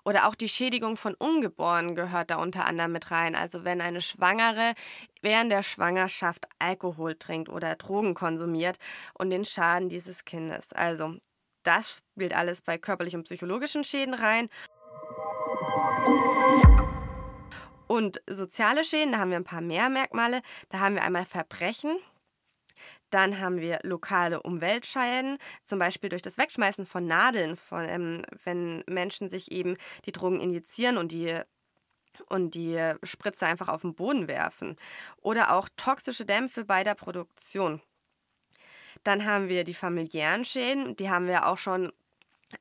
Oder 0.06 0.28
auch 0.28 0.36
die 0.36 0.50
Schädigung 0.50 0.98
von 0.98 1.14
Ungeborenen 1.14 1.96
gehört 1.96 2.30
da 2.30 2.38
unter 2.38 2.66
anderem 2.66 2.92
mit 2.92 3.12
rein. 3.12 3.36
Also 3.36 3.64
wenn 3.64 3.82
eine 3.82 4.02
Schwangere 4.02 4.74
während 5.22 5.52
der 5.52 5.64
Schwangerschaft 5.64 6.46
Alkohol 6.60 7.16
trinkt 7.16 7.50
oder 7.50 7.76
Drogen 7.76 8.14
konsumiert 8.14 8.78
und 9.14 9.30
den 9.30 9.46
Schaden 9.46 9.90
dieses 9.90 10.26
Kindes. 10.26 10.74
Also 10.74 11.16
das 11.64 12.04
spielt 12.16 12.36
alles 12.36 12.62
bei 12.62 12.78
körperlichen 12.78 13.22
und 13.22 13.26
psychologischen 13.26 13.84
Schäden 13.84 14.14
rein. 14.14 14.50
Und 17.88 18.22
soziale 18.28 18.84
Schäden, 18.84 19.14
da 19.14 19.20
haben 19.20 19.30
wir 19.30 19.38
ein 19.38 19.44
paar 19.44 19.62
mehr 19.62 19.88
Merkmale. 19.90 20.42
Da 20.70 20.80
haben 20.80 20.96
wir 20.96 21.04
einmal 21.04 21.26
Verbrechen, 21.26 21.98
dann 23.14 23.40
haben 23.40 23.60
wir 23.60 23.80
lokale 23.84 24.42
Umweltschäden, 24.42 25.38
zum 25.64 25.80
Beispiel 25.80 26.10
durch 26.10 26.22
das 26.22 26.38
Wegschmeißen 26.38 26.86
von 26.86 27.06
Nadeln, 27.06 27.56
von, 27.56 27.88
ähm, 27.88 28.22
wenn 28.44 28.84
Menschen 28.88 29.30
sich 29.30 29.52
eben 29.52 29.78
die 30.06 30.12
Drogen 30.12 30.40
injizieren 30.40 30.98
und 30.98 31.12
die 31.12 31.40
und 32.30 32.54
die 32.54 32.94
Spritze 33.04 33.48
einfach 33.48 33.70
auf 33.70 33.82
den 33.82 33.96
Boden 33.96 34.28
werfen. 34.28 34.78
Oder 35.18 35.54
auch 35.56 35.68
toxische 35.78 36.26
Dämpfe 36.26 36.64
bei 36.64 36.84
der 36.84 36.94
Produktion. 36.94 37.82
Dann 39.04 39.26
haben 39.26 39.50
wir 39.50 39.64
die 39.64 39.74
familiären 39.74 40.46
Schäden, 40.46 40.96
die 40.96 41.10
haben 41.10 41.28
wir 41.28 41.48
auch 41.48 41.58
schon 41.58 41.92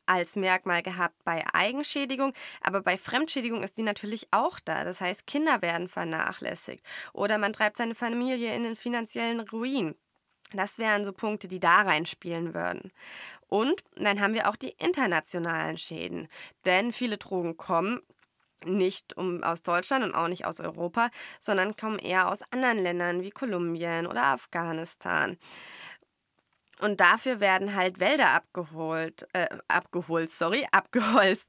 als 0.07 0.37
Merkmal 0.37 0.83
gehabt 0.83 1.23
bei 1.25 1.45
Eigenschädigung, 1.53 2.33
aber 2.63 2.81
bei 2.81 2.97
Fremdschädigung 2.97 3.63
ist 3.63 3.77
die 3.77 3.83
natürlich 3.83 4.27
auch 4.31 4.59
da. 4.61 4.85
Das 4.85 5.01
heißt, 5.01 5.27
Kinder 5.27 5.63
werden 5.63 5.89
vernachlässigt 5.89 6.85
oder 7.13 7.39
man 7.39 7.53
treibt 7.53 7.77
seine 7.77 7.95
Familie 7.95 8.55
in 8.55 8.63
den 8.63 8.77
finanziellen 8.77 9.41
Ruin. 9.41 9.95
Das 10.59 10.79
wären 10.79 11.05
so 11.05 11.13
Punkte, 11.13 11.49
die 11.49 11.61
da 11.61 11.83
reinspielen 11.83 12.55
würden. 12.55 12.93
Und 13.49 13.83
dann 13.97 14.21
haben 14.21 14.35
wir 14.35 14.49
auch 14.49 14.57
die 14.57 14.75
internationalen 14.79 15.77
Schäden. 15.77 16.29
Denn 16.65 16.93
viele 16.93 17.19
Drogen 17.19 17.57
kommen 17.57 18.01
nicht 18.65 19.17
um, 19.17 19.43
aus 19.43 19.63
Deutschland 19.63 20.05
und 20.05 20.15
auch 20.15 20.29
nicht 20.29 20.47
aus 20.47 20.61
Europa, 20.61 21.11
sondern 21.41 21.77
kommen 21.77 21.99
eher 21.99 22.31
aus 22.31 22.43
anderen 22.51 22.79
Ländern 22.79 23.23
wie 23.23 23.31
Kolumbien 23.31 24.07
oder 24.07 24.25
Afghanistan. 24.25 25.37
Und 26.83 26.99
dafür 26.99 27.39
werden 27.39 27.77
halt 27.77 28.01
Wälder 28.01 28.31
abgeholt, 28.31 29.29
äh, 29.35 29.47
abgeholt, 29.69 30.31
sorry, 30.31 30.67
abgeholzt. 30.73 31.49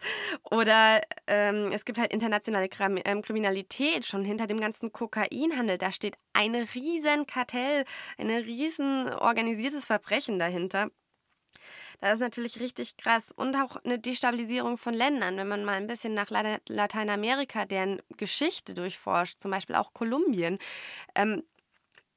Oder 0.51 1.01
ähm, 1.25 1.71
es 1.73 1.85
gibt 1.85 1.97
halt 1.97 2.13
internationale 2.13 2.69
Kram 2.69 2.99
ähm, 3.03 3.23
Kriminalität 3.23 4.05
schon 4.05 4.23
hinter 4.23 4.45
dem 4.45 4.59
ganzen 4.59 4.91
Kokainhandel. 4.91 5.79
Da 5.79 5.91
steht 5.91 6.17
ein 6.33 6.53
riesen 6.53 7.25
Kartell, 7.25 7.85
ein 8.19 8.29
riesen 8.29 9.11
organisiertes 9.11 9.85
Verbrechen 9.85 10.37
dahinter. 10.37 10.91
Das 11.99 12.13
ist 12.13 12.19
natürlich 12.19 12.59
richtig 12.59 12.97
krass. 12.97 13.31
Und 13.31 13.55
auch 13.55 13.77
eine 13.77 13.97
Destabilisierung 13.97 14.77
von 14.77 14.93
Ländern, 14.93 15.37
wenn 15.37 15.47
man 15.47 15.65
mal 15.65 15.77
ein 15.77 15.87
bisschen 15.87 16.13
nach 16.13 16.29
Lateinamerika, 16.29 17.65
deren 17.65 18.03
Geschichte 18.17 18.75
durchforscht, 18.75 19.39
zum 19.39 19.49
Beispiel 19.49 19.77
auch 19.77 19.93
Kolumbien. 19.93 20.59
Ähm, 21.15 21.41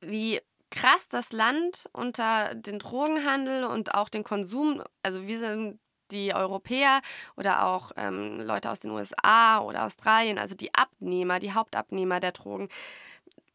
wie 0.02 0.40
krass 0.70 1.08
das 1.08 1.32
Land 1.32 1.88
unter 1.92 2.54
den 2.54 2.78
Drogenhandel 2.78 3.64
und 3.64 3.94
auch 3.94 4.08
den 4.08 4.24
Konsum, 4.24 4.82
also 5.02 5.26
wir 5.26 5.38
sind 5.38 5.78
die 6.10 6.34
Europäer 6.34 7.00
oder 7.36 7.66
auch 7.66 7.92
ähm, 7.96 8.40
Leute 8.40 8.70
aus 8.70 8.80
den 8.80 8.92
USA 8.92 9.60
oder 9.60 9.84
Australien, 9.84 10.38
also 10.38 10.54
die 10.54 10.72
Abnehmer, 10.74 11.40
die 11.40 11.52
Hauptabnehmer 11.52 12.20
der 12.20 12.32
Drogen, 12.32 12.68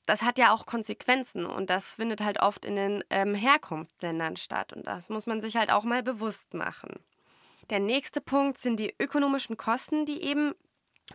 das 0.06 0.24
hat 0.24 0.38
ja 0.38 0.54
auch 0.54 0.66
Konsequenzen 0.66 1.46
und 1.46 1.70
das 1.70 1.94
findet 1.94 2.22
halt 2.22 2.42
oft 2.42 2.66
in 2.66 2.76
den 2.76 3.04
ähm, 3.10 3.34
Herkunftsländern 3.34 4.36
statt 4.36 4.74
und 4.74 4.88
das 4.88 5.10
muss 5.10 5.28
man 5.28 5.42
sich 5.42 5.56
halt 5.56 5.72
auch 5.72 5.84
mal 5.84 6.04
bewusst 6.04 6.54
machen. 6.54 7.00
Der 7.70 7.80
nächste 7.80 8.20
Punkt 8.20 8.58
sind 8.58 8.80
die 8.80 8.94
ökonomischen 9.00 9.56
Kosten, 9.56 10.06
die 10.06 10.22
eben 10.22 10.54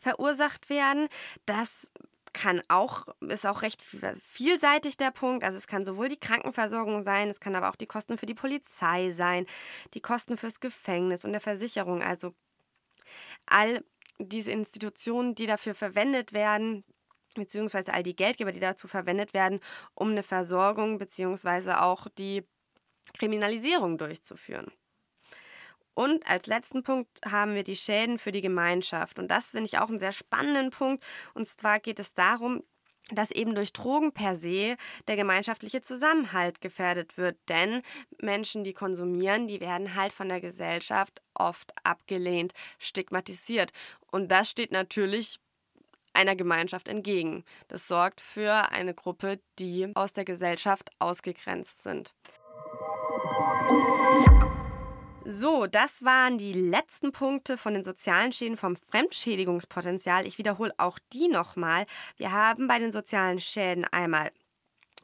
verursacht 0.01 0.71
werden. 0.71 1.09
Das 1.45 1.91
kann 2.37 2.61
auch, 2.69 3.07
ist 3.21 3.47
auch 3.47 3.63
recht 3.63 3.83
vielseitig 3.83 4.99
der 4.99 5.11
Punkt. 5.11 5.43
Also 5.43 5.57
es 5.57 5.67
kann 5.67 5.87
sowohl 5.87 6.09
die 6.09 6.21
Krankenversorgung 6.21 7.03
sein, 7.03 7.31
es 7.31 7.41
kann 7.41 7.55
aber 7.55 7.71
auch 7.71 7.77
die 7.77 7.87
Kosten 7.87 8.19
für 8.19 8.27
die 8.27 8.35
Polizei 8.35 9.11
sein, 9.11 9.47
die 9.95 10.03
Kosten 10.03 10.37
fürs 10.37 10.61
Gefängnis 10.61 11.25
und 11.25 11.33
der 11.33 11.41
Versicherung. 11.41 12.03
Also 12.03 12.35
all 13.47 13.83
diese 14.19 14.51
Institutionen, 14.51 15.35
die 15.35 15.47
dafür 15.47 15.75
verwendet 15.75 16.35
werden, 16.35 16.85
beziehungsweise 17.35 17.95
all 17.95 18.03
die 18.03 18.17
Geldgeber, 18.17 18.53
die 18.53 18.61
dazu 18.61 18.87
verwendet 18.87 19.33
werden, 19.33 19.61
um 19.95 20.11
eine 20.11 20.23
Versorgung 20.23 20.99
beziehungsweise 20.99 21.81
auch 21.81 22.07
die 22.19 22.47
Kriminalisierung 23.19 23.97
durchzuführen. 23.97 24.71
Und 25.97 26.29
als 26.29 26.47
letzten 26.47 26.83
Punkt 26.83 27.09
haben 27.25 27.55
wir 27.55 27.65
die 27.65 27.75
Schäden 27.75 28.19
für 28.19 28.31
die 28.31 28.43
Gemeinschaft. 28.43 29.19
Und 29.19 29.29
das 29.31 29.51
finde 29.51 29.65
ich 29.65 29.79
auch 29.79 29.89
einen 29.89 29.99
sehr 29.99 30.13
spannenden 30.13 30.69
Punkt. 30.69 31.03
Und 31.33 31.49
zwar 31.49 31.81
geht 31.81 31.99
es 31.99 32.13
darum, 32.13 32.63
dass 33.11 33.31
eben 33.31 33.55
durch 33.55 33.73
Drogen 33.73 34.13
per 34.13 34.37
se 34.37 34.77
der 35.09 35.17
gemeinschaftliche 35.17 35.81
Zusammenhalt 35.81 36.61
gefährdet 36.61 37.17
wird. 37.17 37.39
Denn 37.49 37.81
Menschen, 38.21 38.63
die 38.63 38.75
konsumieren, 38.75 39.49
die 39.49 39.61
werden 39.61 39.95
halt 39.95 40.13
von 40.13 40.29
der 40.29 40.43
Gesellschaft 40.43 41.23
oft 41.33 41.73
abgelehnt, 41.83 42.53
stigmatisiert. 42.79 43.73
Und 44.11 44.31
das 44.31 44.51
steht 44.51 44.73
natürlich 44.73 45.39
einer 46.13 46.37
Gemeinschaft 46.37 46.89
entgegen. 46.89 47.43
Das 47.69 47.89
sorgt 47.89 48.21
für 48.21 48.71
eine 48.71 48.93
Gruppe, 48.93 49.41
die 49.59 49.91
aus 49.95 50.13
der 50.13 50.27
Gesellschaft 50.27 50.91
ausgegrenzt 50.99 51.85
sind. 51.85 52.15
So, 55.29 55.67
das 55.67 56.05
waren 56.05 56.39
die 56.39 56.53
letzten 56.53 57.11
Punkte 57.11 57.57
von 57.57 57.75
den 57.75 57.83
sozialen 57.83 58.33
Schäden 58.33 58.57
vom 58.57 58.77
Fremdschädigungspotenzial. 58.77 60.25
Ich 60.25 60.39
wiederhole 60.39 60.73
auch 60.79 61.01
die 61.13 61.27
nochmal. 61.27 61.87
Wir 62.17 62.31
haben 62.31 62.69
bei 62.69 62.79
den 62.79 62.93
sozialen 62.93 63.41
Schäden 63.41 63.85
einmal 63.85 64.31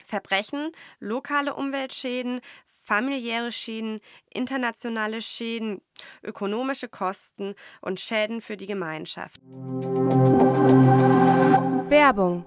Verbrechen, 0.07 0.71
lokale 1.01 1.55
Umweltschäden, 1.55 2.41
familiäre 2.85 3.51
Schäden, 3.51 4.01
internationale 4.31 5.23
Schäden, 5.23 5.81
ökonomische 6.23 6.89
Kosten 6.89 7.57
und 7.81 7.99
Schäden 7.99 8.41
für 8.41 8.57
die 8.57 8.67
Gemeinschaft. 8.67 9.41
Werbung 11.89 12.47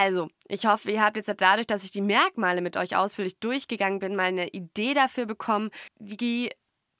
Also, 0.00 0.28
ich 0.46 0.64
hoffe, 0.64 0.92
ihr 0.92 1.02
habt 1.02 1.16
jetzt 1.16 1.28
dadurch, 1.38 1.66
dass 1.66 1.82
ich 1.82 1.90
die 1.90 2.02
Merkmale 2.02 2.60
mit 2.60 2.76
euch 2.76 2.94
ausführlich 2.94 3.40
durchgegangen 3.40 3.98
bin, 3.98 4.14
mal 4.14 4.26
eine 4.26 4.46
Idee 4.50 4.94
dafür 4.94 5.26
bekommen, 5.26 5.70
wie 5.98 6.50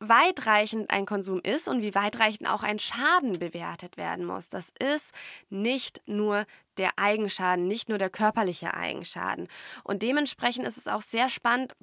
weitreichend 0.00 0.90
ein 0.90 1.06
Konsum 1.06 1.40
ist 1.40 1.68
und 1.68 1.80
wie 1.82 1.94
weitreichend 1.94 2.50
auch 2.50 2.64
ein 2.64 2.80
Schaden 2.80 3.38
bewertet 3.38 3.98
werden 3.98 4.24
muss. 4.24 4.48
Das 4.48 4.72
ist 4.80 5.14
nicht 5.48 6.02
nur 6.06 6.44
der 6.76 6.90
Eigenschaden, 6.96 7.68
nicht 7.68 7.88
nur 7.88 7.98
der 7.98 8.10
körperliche 8.10 8.74
Eigenschaden. 8.74 9.46
Und 9.84 10.02
dementsprechend 10.02 10.66
ist 10.66 10.76
es 10.76 10.88
auch 10.88 11.02
sehr 11.02 11.28
spannend, 11.28 11.74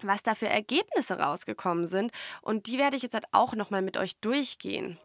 was 0.00 0.22
da 0.22 0.34
für 0.34 0.48
Ergebnisse 0.48 1.18
rausgekommen 1.18 1.86
sind. 1.86 2.10
Und 2.40 2.68
die 2.68 2.78
werde 2.78 2.96
ich 2.96 3.02
jetzt 3.02 3.14
halt 3.14 3.26
auch 3.32 3.54
nochmal 3.54 3.82
mit 3.82 3.98
euch 3.98 4.18
durchgehen. 4.20 4.98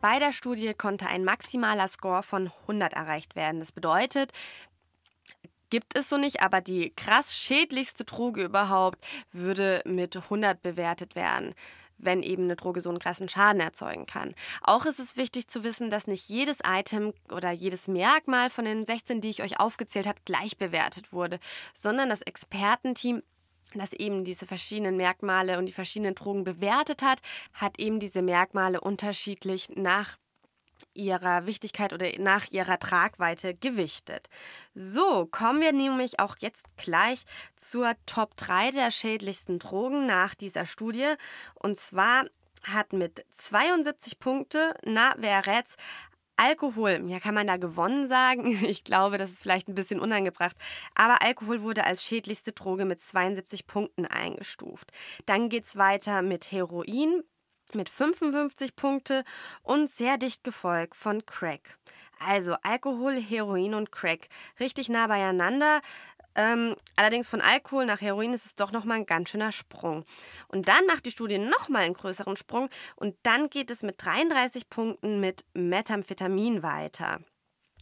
Bei 0.00 0.18
der 0.18 0.32
Studie 0.32 0.74
konnte 0.74 1.06
ein 1.06 1.24
maximaler 1.24 1.88
Score 1.88 2.22
von 2.22 2.50
100 2.62 2.92
erreicht 2.92 3.36
werden. 3.36 3.60
Das 3.60 3.72
bedeutet, 3.72 4.32
gibt 5.68 5.96
es 5.96 6.08
so 6.08 6.16
nicht, 6.16 6.42
aber 6.42 6.60
die 6.60 6.92
krass 6.94 7.36
schädlichste 7.36 8.04
Droge 8.04 8.42
überhaupt 8.42 8.98
würde 9.32 9.82
mit 9.84 10.16
100 10.16 10.62
bewertet 10.62 11.14
werden 11.14 11.54
wenn 12.02 12.22
eben 12.22 12.44
eine 12.44 12.56
Droge 12.56 12.80
so 12.80 12.88
einen 12.88 12.98
krassen 12.98 13.28
Schaden 13.28 13.60
erzeugen 13.60 14.06
kann. 14.06 14.34
Auch 14.62 14.86
ist 14.86 14.98
es 14.98 15.16
wichtig 15.16 15.48
zu 15.48 15.64
wissen, 15.64 15.90
dass 15.90 16.06
nicht 16.06 16.28
jedes 16.28 16.60
Item 16.64 17.12
oder 17.30 17.50
jedes 17.50 17.88
Merkmal 17.88 18.50
von 18.50 18.64
den 18.64 18.84
16, 18.84 19.20
die 19.20 19.30
ich 19.30 19.42
euch 19.42 19.60
aufgezählt 19.60 20.06
habe, 20.06 20.20
gleich 20.24 20.56
bewertet 20.56 21.12
wurde, 21.12 21.38
sondern 21.74 22.08
das 22.08 22.22
Expertenteam 22.22 23.22
das 23.74 23.92
eben 23.92 24.24
diese 24.24 24.46
verschiedenen 24.46 24.96
Merkmale 24.96 25.58
und 25.58 25.66
die 25.66 25.72
verschiedenen 25.72 26.14
Drogen 26.14 26.44
bewertet 26.44 27.02
hat, 27.02 27.20
hat 27.52 27.78
eben 27.78 28.00
diese 28.00 28.22
Merkmale 28.22 28.80
unterschiedlich 28.80 29.68
nach 29.76 30.18
ihrer 30.94 31.46
Wichtigkeit 31.46 31.92
oder 31.92 32.06
nach 32.18 32.50
ihrer 32.50 32.78
Tragweite 32.78 33.54
gewichtet. 33.54 34.28
So, 34.74 35.26
kommen 35.26 35.60
wir 35.60 35.72
nämlich 35.72 36.20
auch 36.20 36.36
jetzt 36.40 36.64
gleich 36.76 37.24
zur 37.56 37.94
Top 38.06 38.36
3 38.36 38.72
der 38.72 38.90
schädlichsten 38.90 39.58
Drogen 39.58 40.06
nach 40.06 40.34
dieser 40.34 40.66
Studie. 40.66 41.14
Und 41.54 41.78
zwar 41.78 42.24
hat 42.64 42.92
mit 42.92 43.24
72 43.36 44.18
Punkte, 44.18 44.74
na, 44.84 45.14
wer 45.16 45.46
rät's, 45.46 45.76
Alkohol, 46.42 47.04
ja, 47.06 47.20
kann 47.20 47.34
man 47.34 47.46
da 47.46 47.58
gewonnen 47.58 48.08
sagen? 48.08 48.58
Ich 48.70 48.82
glaube, 48.82 49.18
das 49.18 49.30
ist 49.30 49.42
vielleicht 49.42 49.68
ein 49.68 49.74
bisschen 49.74 50.00
unangebracht. 50.00 50.56
Aber 50.94 51.22
Alkohol 51.22 51.60
wurde 51.60 51.84
als 51.84 52.02
schädlichste 52.02 52.52
Droge 52.52 52.86
mit 52.86 53.02
72 53.02 53.66
Punkten 53.66 54.06
eingestuft. 54.06 54.90
Dann 55.26 55.50
geht 55.50 55.66
es 55.66 55.76
weiter 55.76 56.22
mit 56.22 56.50
Heroin 56.50 57.22
mit 57.74 57.88
55 57.88 58.74
Punkte 58.74 59.22
und 59.62 59.90
sehr 59.90 60.16
dicht 60.16 60.42
gefolgt 60.42 60.96
von 60.96 61.24
Crack. 61.26 61.78
Also 62.18 62.54
Alkohol, 62.62 63.14
Heroin 63.20 63.74
und 63.74 63.92
Crack. 63.92 64.28
Richtig 64.58 64.88
nah 64.88 65.06
beieinander. 65.06 65.80
Ähm, 66.34 66.76
allerdings 66.96 67.26
von 67.28 67.40
Alkohol 67.40 67.86
nach 67.86 68.00
Heroin 68.00 68.32
ist 68.32 68.46
es 68.46 68.56
doch 68.56 68.72
nochmal 68.72 68.98
ein 68.98 69.06
ganz 69.06 69.30
schöner 69.30 69.52
Sprung. 69.52 70.04
Und 70.48 70.68
dann 70.68 70.86
macht 70.86 71.06
die 71.06 71.10
Studie 71.10 71.38
nochmal 71.38 71.82
einen 71.82 71.94
größeren 71.94 72.36
Sprung 72.36 72.68
und 72.96 73.16
dann 73.22 73.50
geht 73.50 73.70
es 73.70 73.82
mit 73.82 74.04
33 74.04 74.70
Punkten 74.70 75.20
mit 75.20 75.44
Methamphetamin 75.54 76.62
weiter. 76.62 77.20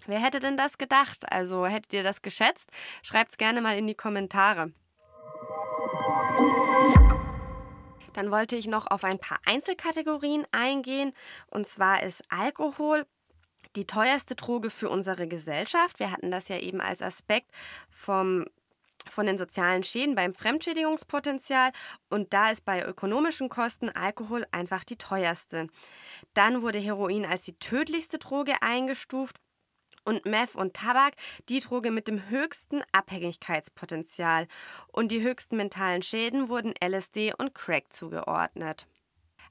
Wer 0.07 0.21
hätte 0.21 0.41
denn 0.41 0.57
das 0.57 0.79
gedacht? 0.79 1.31
Also 1.31 1.67
hättet 1.67 1.93
ihr 1.93 2.03
das 2.03 2.23
geschätzt? 2.23 2.71
Schreibt 3.03 3.33
es 3.33 3.37
gerne 3.37 3.61
mal 3.61 3.77
in 3.77 3.87
die 3.87 3.95
Kommentare. 3.95 4.73
Dann 8.15 8.31
wollte 8.31 8.57
ich 8.57 8.67
noch 8.67 8.87
auf 8.91 9.05
ein 9.05 9.19
paar 9.19 9.39
Einzelkategorien 9.45 10.47
eingehen. 10.51 11.13
Und 11.49 11.67
zwar 11.67 12.03
ist 12.03 12.23
Alkohol 12.31 13.07
die 13.79 13.87
teuerste 13.87 14.35
Droge 14.35 14.71
für 14.71 14.91
unsere 14.91 15.29
Gesellschaft. 15.29 16.01
Wir 16.01 16.11
hatten 16.11 16.33
das 16.33 16.49
ja 16.49 16.59
eben 16.59 16.81
als 16.81 17.01
Aspekt 17.01 17.51
vom 17.91 18.45
von 19.11 19.25
den 19.25 19.38
sozialen 19.38 19.85
Schäden 19.85 20.17
beim 20.17 20.35
Fremdschädigungspotenzial 20.35 21.71
und 22.11 22.35
da 22.35 22.51
ist 22.51 22.67
bei 22.67 22.85
ökonomischen 22.85 23.49
Kosten 23.49 23.88
Alkohol 23.88 24.45
einfach 24.51 24.85
die 24.85 24.97
teuerste. 24.97 25.69
Dann 26.35 26.61
wurde 26.61 26.79
Heroin 26.79 27.25
als 27.25 27.45
die 27.45 27.59
tödlichste 27.59 28.19
Droge 28.19 28.61
eingestuft 28.61 29.37
und 30.05 30.27
Meth 30.27 30.57
und 30.57 30.75
Tabak 30.75 31.14
die 31.49 31.61
Droge 31.61 31.91
mit 31.91 32.09
dem 32.09 32.29
höchsten 32.29 32.83
Abhängigkeitspotenzial 32.93 34.47
und 34.88 35.11
die 35.11 35.23
höchsten 35.23 35.57
mentalen 35.57 36.03
Schäden 36.03 36.49
wurden 36.49 36.75
LSD 36.85 37.33
und 37.38 37.55
Crack 37.55 37.93
zugeordnet. 37.93 38.88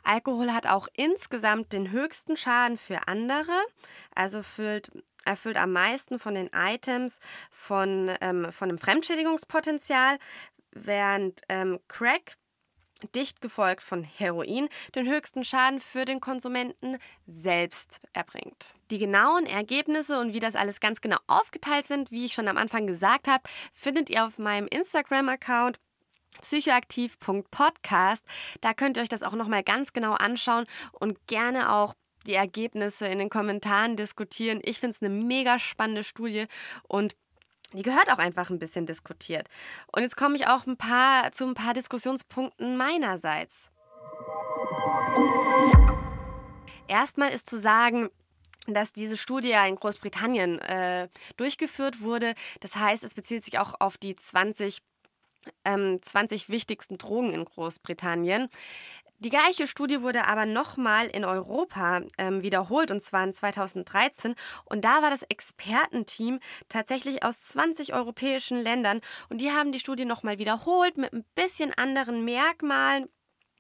Alkohol 0.08 0.54
hat 0.54 0.68
auch 0.68 0.88
insgesamt 0.94 1.74
den 1.74 1.92
höchsten 1.92 2.38
Schaden 2.38 2.78
für 2.78 3.08
andere, 3.08 3.52
also 4.16 4.38
erfüllt, 4.38 4.90
erfüllt 5.26 5.58
am 5.58 5.74
meisten 5.74 6.18
von 6.18 6.34
den 6.34 6.50
Items 6.54 7.20
von, 7.52 8.12
ähm, 8.22 8.52
von 8.52 8.70
dem 8.70 8.78
Fremdschädigungspotenzial, 8.78 10.18
während 10.72 11.42
ähm, 11.50 11.80
Crack 11.90 12.38
dicht 13.16 13.42
gefolgt 13.42 13.84
von 13.84 14.04
Heroin, 14.04 14.70
den 14.96 15.08
höchsten 15.08 15.44
Schaden 15.44 15.82
für 15.82 16.06
den 16.06 16.20
Konsumenten 16.22 16.98
selbst 17.26 18.00
erbringt. 18.14 18.74
Die 18.90 19.00
genauen 19.00 19.46
Ergebnisse 19.46 20.20
und 20.20 20.34
wie 20.34 20.40
das 20.40 20.56
alles 20.56 20.80
ganz 20.80 21.02
genau 21.02 21.18
aufgeteilt 21.28 21.86
sind, 21.86 22.12
wie 22.12 22.26
ich 22.26 22.34
schon 22.34 22.48
am 22.48 22.58
Anfang 22.58 22.88
gesagt 22.88 23.28
habe, 23.28 23.44
findet 23.74 24.10
ihr 24.10 24.26
auf 24.26 24.40
meinem 24.40 24.68
Instagram-Account 24.68 25.80
psychoaktiv.podcast. 26.42 28.24
Da 28.62 28.74
könnt 28.74 28.98
ihr 28.98 29.04
euch 29.04 29.10
das 29.10 29.24
auch 29.24 29.34
nochmal 29.34 29.64
ganz 29.64 29.94
genau 29.94 30.14
anschauen 30.14 30.66
und 30.92 31.28
gerne 31.28 31.74
auch 31.74 31.94
die 32.26 32.36
Ergebnisse 32.36 33.08
in 33.08 33.20
den 33.20 33.30
Kommentaren 33.30 33.96
diskutieren. 33.96 34.60
Ich 34.64 34.80
finde 34.80 34.96
es 34.96 35.02
eine 35.02 35.14
mega 35.14 35.60
spannende 35.60 36.04
Studie 36.04 36.46
und 36.88 37.16
die 37.74 37.82
gehört 37.82 38.10
auch 38.12 38.18
einfach 38.18 38.50
ein 38.50 38.60
bisschen 38.60 38.86
diskutiert. 38.86 39.48
Und 39.92 40.02
jetzt 40.02 40.16
komme 40.16 40.36
ich 40.36 40.48
auch 40.48 40.66
ein 40.66 40.78
paar, 40.78 41.32
zu 41.32 41.46
ein 41.46 41.54
paar 41.54 41.74
Diskussionspunkten 41.74 42.78
meinerseits. 42.78 43.72
Erstmal 46.88 47.32
ist 47.32 47.50
zu 47.50 47.60
sagen, 47.60 48.10
dass 48.68 48.94
diese 48.94 49.18
Studie 49.18 49.54
in 49.68 49.76
Großbritannien 49.76 50.60
äh, 50.60 51.10
durchgeführt 51.38 52.02
wurde. 52.02 52.36
Das 52.60 52.76
heißt, 52.76 53.04
es 53.04 53.14
bezieht 53.14 53.44
sich 53.44 53.60
auch 53.60 53.74
auf 53.80 53.98
die 53.98 54.16
20 54.16 54.82
ähm, 55.66 56.00
20 56.02 56.50
wichtigsten 56.50 56.98
Drogen 56.98 57.32
in 57.32 57.46
Großbritannien. 57.46 58.50
Die 59.20 59.32
gleiche 59.32 59.66
Studie 59.66 60.04
wurde 60.04 60.28
aber 60.28 60.46
nochmal 60.46 61.08
in 61.08 61.26
Europa 61.26 62.02
ähm, 62.20 62.44
wiederholt 62.44 62.92
und 62.92 63.02
zwar 63.02 63.24
in 63.24 63.34
2013. 63.34 64.36
Und 64.66 64.86
da 64.86 65.02
war 65.02 65.10
das 65.10 65.24
Expertenteam 65.24 66.40
tatsächlich 66.70 67.24
aus 67.24 67.42
20 67.42 67.96
europäischen 67.96 68.60
Ländern 68.62 69.02
und 69.30 69.42
die 69.42 69.52
haben 69.52 69.72
die 69.72 69.80
Studie 69.80 70.06
nochmal 70.06 70.38
wiederholt 70.38 70.98
mit 70.98 71.14
ein 71.14 71.26
bisschen 71.34 71.74
anderen 71.74 72.26
Merkmalen 72.26 73.10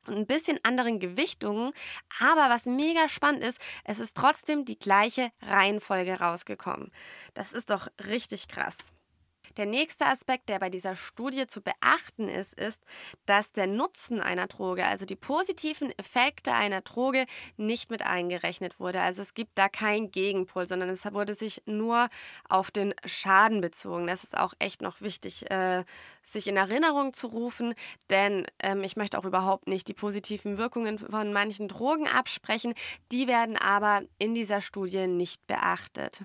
und 0.06 0.15
ein 0.17 0.28
bisschen 0.28 0.60
anderen 0.62 1.00
Gewichtungen. 1.00 1.73
Aber 2.19 2.54
was 2.54 2.65
mega 2.65 3.10
spannend 3.10 3.43
ist, 3.43 3.60
es 3.84 4.00
ist 4.00 4.15
trotzdem 4.15 4.63
die 4.63 4.78
gleiche 4.78 5.32
Reihenfolge 5.41 6.19
rausgekommen. 6.19 6.91
Das 7.34 7.52
ist 7.52 7.71
doch 7.71 7.88
richtig 8.06 8.47
krass. 8.47 8.93
Der 9.57 9.65
nächste 9.65 10.05
Aspekt, 10.05 10.49
der 10.49 10.59
bei 10.59 10.69
dieser 10.69 10.95
Studie 10.95 11.47
zu 11.47 11.61
beachten 11.61 12.29
ist, 12.29 12.53
ist, 12.53 12.79
dass 13.25 13.53
der 13.53 13.65
Nutzen 13.65 14.21
einer 14.21 14.45
Droge, 14.45 14.85
also 14.85 15.07
die 15.07 15.15
positiven 15.15 15.91
Effekte 15.97 16.53
einer 16.53 16.81
Droge, 16.81 17.25
nicht 17.57 17.89
mit 17.89 18.03
eingerechnet 18.03 18.79
wurde. 18.79 19.01
Also 19.01 19.23
es 19.23 19.33
gibt 19.33 19.57
da 19.57 19.67
keinen 19.67 20.11
Gegenpol, 20.11 20.67
sondern 20.67 20.89
es 20.89 21.03
wurde 21.11 21.33
sich 21.33 21.63
nur 21.65 22.09
auf 22.47 22.69
den 22.69 22.93
Schaden 23.03 23.59
bezogen. 23.59 24.05
Das 24.05 24.23
ist 24.23 24.37
auch 24.37 24.53
echt 24.59 24.83
noch 24.83 25.01
wichtig, 25.01 25.49
äh, 25.49 25.83
sich 26.21 26.47
in 26.47 26.57
Erinnerung 26.57 27.13
zu 27.13 27.25
rufen, 27.25 27.73
denn 28.11 28.45
ähm, 28.59 28.83
ich 28.83 28.95
möchte 28.95 29.17
auch 29.17 29.25
überhaupt 29.25 29.67
nicht 29.67 29.87
die 29.87 29.93
positiven 29.93 30.59
Wirkungen 30.59 30.99
von 30.99 31.33
manchen 31.33 31.67
Drogen 31.67 32.07
absprechen. 32.07 32.75
Die 33.11 33.27
werden 33.27 33.57
aber 33.57 34.03
in 34.19 34.35
dieser 34.35 34.61
Studie 34.61 35.07
nicht 35.07 35.47
beachtet. 35.47 36.21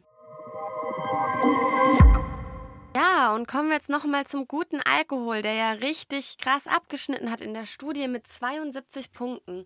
Ja, 2.94 3.34
und 3.34 3.48
kommen 3.48 3.68
wir 3.68 3.76
jetzt 3.76 3.88
nochmal 3.88 4.26
zum 4.26 4.46
guten 4.46 4.80
Alkohol, 4.82 5.40
der 5.40 5.54
ja 5.54 5.72
richtig 5.72 6.36
krass 6.36 6.66
abgeschnitten 6.66 7.30
hat 7.30 7.40
in 7.40 7.54
der 7.54 7.64
Studie 7.64 8.06
mit 8.06 8.26
72 8.26 9.12
Punkten. 9.12 9.64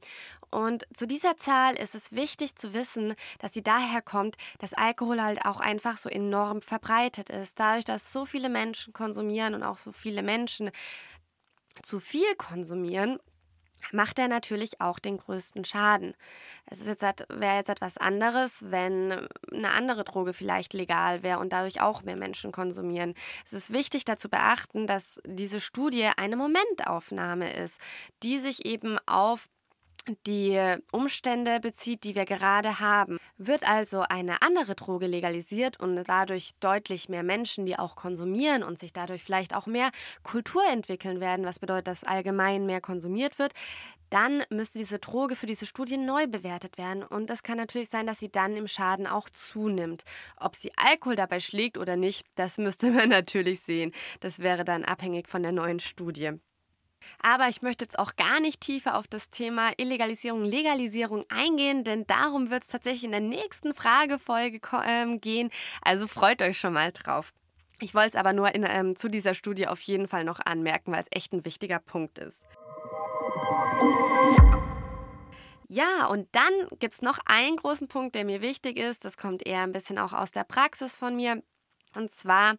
Und 0.50 0.86
zu 0.94 1.08
dieser 1.08 1.36
Zahl 1.36 1.74
ist 1.74 1.96
es 1.96 2.12
wichtig 2.12 2.54
zu 2.54 2.72
wissen, 2.72 3.16
dass 3.40 3.52
sie 3.52 3.64
daher 3.64 4.00
kommt, 4.00 4.36
dass 4.60 4.74
Alkohol 4.74 5.20
halt 5.20 5.44
auch 5.44 5.58
einfach 5.58 5.96
so 5.96 6.08
enorm 6.08 6.62
verbreitet 6.62 7.28
ist. 7.28 7.58
Dadurch, 7.58 7.84
dass 7.84 8.12
so 8.12 8.26
viele 8.26 8.48
Menschen 8.48 8.92
konsumieren 8.92 9.54
und 9.54 9.64
auch 9.64 9.78
so 9.78 9.90
viele 9.90 10.22
Menschen 10.22 10.70
zu 11.82 11.98
viel 11.98 12.32
konsumieren, 12.36 13.18
macht 13.92 14.18
er 14.18 14.28
natürlich 14.28 14.80
auch 14.80 14.98
den 14.98 15.18
größten 15.18 15.64
Schaden. 15.64 16.14
Es 16.66 16.80
ist 16.80 17.02
jetzt, 17.02 17.24
wäre 17.28 17.56
jetzt 17.56 17.70
etwas 17.70 17.96
anderes, 17.98 18.64
wenn 18.70 19.28
eine 19.52 19.70
andere 19.70 20.04
Droge 20.04 20.32
vielleicht 20.32 20.74
legal 20.74 21.22
wäre 21.22 21.38
und 21.38 21.52
dadurch 21.52 21.80
auch 21.80 22.02
mehr 22.02 22.16
Menschen 22.16 22.52
konsumieren. 22.52 23.14
Es 23.44 23.52
ist 23.52 23.72
wichtig, 23.72 24.04
dazu 24.04 24.28
beachten, 24.28 24.86
dass 24.86 25.20
diese 25.24 25.60
Studie 25.60 26.08
eine 26.16 26.36
Momentaufnahme 26.36 27.52
ist, 27.52 27.80
die 28.22 28.38
sich 28.38 28.64
eben 28.64 28.98
auf 29.06 29.48
die 30.26 30.76
Umstände 30.92 31.60
bezieht, 31.60 32.04
die 32.04 32.14
wir 32.14 32.24
gerade 32.24 32.80
haben. 32.80 33.18
Wird 33.38 33.68
also 33.68 34.02
eine 34.02 34.42
andere 34.42 34.74
Droge 34.74 35.06
legalisiert 35.06 35.80
und 35.80 35.96
dadurch 36.04 36.50
deutlich 36.60 37.08
mehr 37.08 37.22
Menschen, 37.22 37.66
die 37.66 37.78
auch 37.78 37.96
konsumieren 37.96 38.62
und 38.62 38.78
sich 38.78 38.92
dadurch 38.92 39.22
vielleicht 39.22 39.54
auch 39.54 39.66
mehr 39.66 39.90
Kultur 40.22 40.62
entwickeln 40.70 41.20
werden, 41.20 41.44
was 41.44 41.58
bedeutet, 41.58 41.88
dass 41.88 42.04
allgemein 42.04 42.66
mehr 42.66 42.80
konsumiert 42.80 43.38
wird, 43.38 43.52
dann 44.10 44.44
müsste 44.50 44.78
diese 44.78 44.98
Droge 44.98 45.34
für 45.36 45.46
diese 45.46 45.66
Studie 45.66 45.96
neu 45.96 46.26
bewertet 46.26 46.78
werden. 46.78 47.02
Und 47.02 47.30
es 47.30 47.42
kann 47.42 47.56
natürlich 47.56 47.88
sein, 47.88 48.06
dass 48.06 48.20
sie 48.20 48.30
dann 48.30 48.56
im 48.56 48.68
Schaden 48.68 49.06
auch 49.06 49.28
zunimmt. 49.30 50.04
Ob 50.36 50.54
sie 50.54 50.70
Alkohol 50.76 51.16
dabei 51.16 51.40
schlägt 51.40 51.78
oder 51.78 51.96
nicht, 51.96 52.24
das 52.36 52.58
müsste 52.58 52.90
man 52.90 53.08
natürlich 53.08 53.60
sehen. 53.60 53.92
Das 54.20 54.38
wäre 54.38 54.64
dann 54.64 54.84
abhängig 54.84 55.28
von 55.28 55.42
der 55.42 55.52
neuen 55.52 55.80
Studie. 55.80 56.38
Aber 57.22 57.48
ich 57.48 57.62
möchte 57.62 57.84
jetzt 57.84 57.98
auch 57.98 58.16
gar 58.16 58.40
nicht 58.40 58.60
tiefer 58.60 58.96
auf 58.96 59.06
das 59.06 59.30
Thema 59.30 59.70
Illegalisierung, 59.76 60.44
Legalisierung 60.44 61.24
eingehen, 61.28 61.84
denn 61.84 62.06
darum 62.06 62.50
wird 62.50 62.64
es 62.64 62.68
tatsächlich 62.68 63.04
in 63.04 63.12
der 63.12 63.20
nächsten 63.20 63.74
Fragefolge 63.74 64.60
ähm, 64.86 65.20
gehen. 65.20 65.50
Also 65.82 66.06
freut 66.06 66.42
euch 66.42 66.58
schon 66.58 66.72
mal 66.72 66.92
drauf. 66.92 67.32
Ich 67.80 67.94
wollte 67.94 68.10
es 68.10 68.14
aber 68.16 68.32
nur 68.32 68.54
in, 68.54 68.64
ähm, 68.66 68.96
zu 68.96 69.08
dieser 69.08 69.34
Studie 69.34 69.66
auf 69.66 69.80
jeden 69.82 70.08
Fall 70.08 70.24
noch 70.24 70.40
anmerken, 70.40 70.92
weil 70.92 71.02
es 71.02 71.08
echt 71.10 71.32
ein 71.32 71.44
wichtiger 71.44 71.78
Punkt 71.78 72.18
ist. 72.18 72.42
Ja, 75.68 76.06
und 76.06 76.28
dann 76.32 76.52
gibt 76.78 76.94
es 76.94 77.02
noch 77.02 77.18
einen 77.26 77.56
großen 77.56 77.88
Punkt, 77.88 78.14
der 78.14 78.24
mir 78.24 78.40
wichtig 78.40 78.78
ist. 78.78 79.04
Das 79.04 79.16
kommt 79.16 79.44
eher 79.44 79.62
ein 79.62 79.72
bisschen 79.72 79.98
auch 79.98 80.12
aus 80.12 80.30
der 80.30 80.44
Praxis 80.44 80.94
von 80.94 81.16
mir. 81.16 81.42
Und 81.94 82.12
zwar 82.12 82.54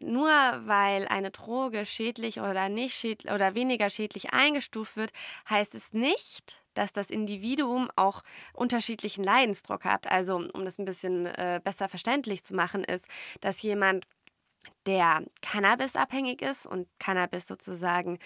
nur 0.00 0.28
weil 0.28 1.06
eine 1.08 1.30
Droge 1.30 1.86
schädlich 1.86 2.40
oder 2.40 2.68
nicht 2.68 2.94
schädlich 2.94 3.32
oder 3.32 3.54
weniger 3.54 3.90
schädlich 3.90 4.32
eingestuft 4.32 4.96
wird, 4.96 5.12
heißt 5.48 5.74
es 5.74 5.92
nicht, 5.92 6.62
dass 6.74 6.92
das 6.92 7.10
Individuum 7.10 7.90
auch 7.96 8.22
unterschiedlichen 8.52 9.24
Leidensdruck 9.24 9.84
hat. 9.84 10.10
Also, 10.10 10.36
um 10.36 10.64
das 10.64 10.78
ein 10.78 10.84
bisschen 10.84 11.26
äh, 11.26 11.60
besser 11.62 11.88
verständlich 11.88 12.44
zu 12.44 12.54
machen, 12.54 12.84
ist, 12.84 13.06
dass 13.40 13.62
jemand 13.62 14.06
der 14.86 15.22
Cannabis-abhängig 15.42 16.42
ist 16.42 16.66
und 16.66 16.88
Cannabis 16.98 17.46
sozusagen 17.46 18.18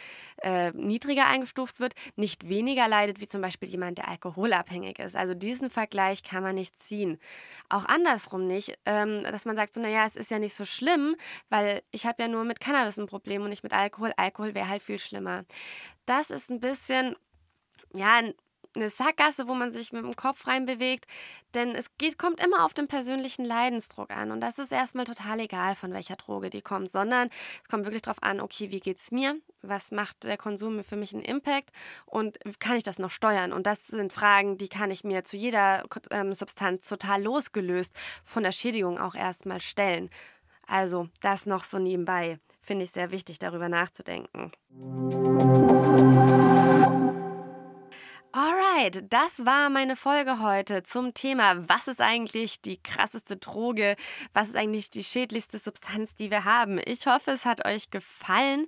äh, 0.43 0.71
niedriger 0.73 1.27
eingestuft 1.27 1.81
wird, 1.81 1.95
nicht 2.17 2.49
weniger 2.49 2.87
leidet 2.89 3.21
wie 3.21 3.27
zum 3.27 3.41
Beispiel 3.41 3.69
jemand, 3.69 3.99
der 3.99 4.09
alkoholabhängig 4.09 4.99
ist. 4.99 5.17
Also 5.17 5.35
diesen 5.35 5.71
Vergleich 5.71 6.23
kann 6.23 6.43
man 6.43 6.55
nicht 6.55 6.79
ziehen. 6.79 7.19
Auch 7.69 7.85
andersrum 7.87 8.47
nicht, 8.47 8.79
ähm, 8.87 9.25
dass 9.25 9.45
man 9.45 9.57
sagt, 9.57 9.75
so, 9.75 9.81
naja, 9.81 10.07
es 10.07 10.17
ist 10.17 10.31
ja 10.31 10.39
nicht 10.39 10.55
so 10.55 10.65
schlimm, 10.65 11.17
weil 11.51 11.83
ich 11.91 12.07
habe 12.07 12.23
ja 12.23 12.29
nur 12.29 12.45
mit 12.45 12.61
Cannabis 12.61 12.99
ein 12.99 13.07
Problem 13.07 13.43
und 13.43 13.51
nicht 13.51 13.65
mit 13.65 13.73
Alkohol. 13.73 14.13
Alkohol 14.17 14.55
wäre 14.55 14.69
halt 14.69 14.83
viel 14.83 14.99
schlimmer. 14.99 15.45
Das 16.07 16.31
ist 16.31 16.51
ein 16.51 16.61
bisschen 16.61 17.17
ja, 17.95 18.21
eine 18.75 18.91
Sackgasse, 18.91 19.49
wo 19.49 19.55
man 19.55 19.73
sich 19.73 19.93
mit 19.93 20.05
dem 20.05 20.17
Kopf 20.17 20.47
reinbewegt. 20.47 21.07
Denn 21.55 21.75
es 21.75 21.97
geht, 21.99 22.19
kommt 22.19 22.45
immer 22.45 22.65
auf 22.65 22.75
den 22.75 22.89
persönlichen 22.89 23.45
Leidensdruck 23.45 24.11
an. 24.11 24.33
Und 24.33 24.41
das 24.41 24.59
ist 24.59 24.73
erstmal 24.73 25.05
total 25.05 25.41
egal, 25.41 25.75
von 25.75 25.93
welcher 25.93 26.17
Droge 26.17 26.51
die 26.51 26.63
kommt, 26.63 26.91
sondern 26.91 27.31
es 27.63 27.69
kommt 27.69 27.85
wirklich 27.85 28.03
darauf 28.03 28.23
an, 28.23 28.41
okay, 28.41 28.71
wie 28.71 28.81
geht 28.81 28.99
es 28.99 29.11
mir? 29.11 29.37
Was 29.63 29.93
macht 29.93 30.25
der 30.25 30.37
Konsum 30.37 30.83
für 30.85 30.97
mich 30.97 31.15
einen 31.15 31.23
Impact? 31.23 31.71
Und 32.07 32.39
kann 32.59 32.77
ich 32.77 32.83
das 32.83 32.99
noch 32.99 33.11
steuern? 33.11 33.53
Und 33.53 33.67
das 33.67 33.87
sind 33.87 34.13
Fragen, 34.13 34.59
die 34.59 34.69
kann 34.69 34.91
ich 34.91 35.05
mir 35.05 35.25
zu 35.25 35.37
jeder 35.37 35.85
ähm, 36.11 36.35
Substanz 36.35 36.89
total 36.89 37.23
losgelöst 37.23 37.95
von 38.25 38.43
der 38.43 38.53
Schädigung 38.53 38.99
auch 38.99 39.15
erstmal 39.15 39.61
stellen. 39.61 40.11
Also 40.67 41.09
das 41.21 41.47
noch 41.47 41.63
so 41.63 41.79
nebenbei. 41.79 42.39
Finde 42.61 42.85
ich 42.85 42.91
sehr 42.91 43.11
wichtig, 43.11 43.39
darüber 43.39 43.69
nachzudenken. 43.69 44.51
Alright, 48.37 49.05
das 49.13 49.47
war 49.47 49.71
meine 49.71 49.95
Folge 49.95 50.41
heute 50.41 50.83
zum 50.83 51.15
Thema, 51.15 51.69
was 51.69 51.87
ist 51.87 52.01
eigentlich 52.01 52.61
die 52.61 52.83
krasseste 52.83 53.37
Droge, 53.37 53.95
was 54.33 54.49
ist 54.49 54.57
eigentlich 54.57 54.91
die 54.91 55.05
schädlichste 55.05 55.61
Substanz, 55.61 56.17
die 56.17 56.33
wir 56.33 56.45
haben. 56.45 56.81
Ich 56.85 57.07
hoffe, 57.07 57.31
es 57.31 57.45
hat 57.45 57.65
euch 57.65 57.91
gefallen. 57.91 58.67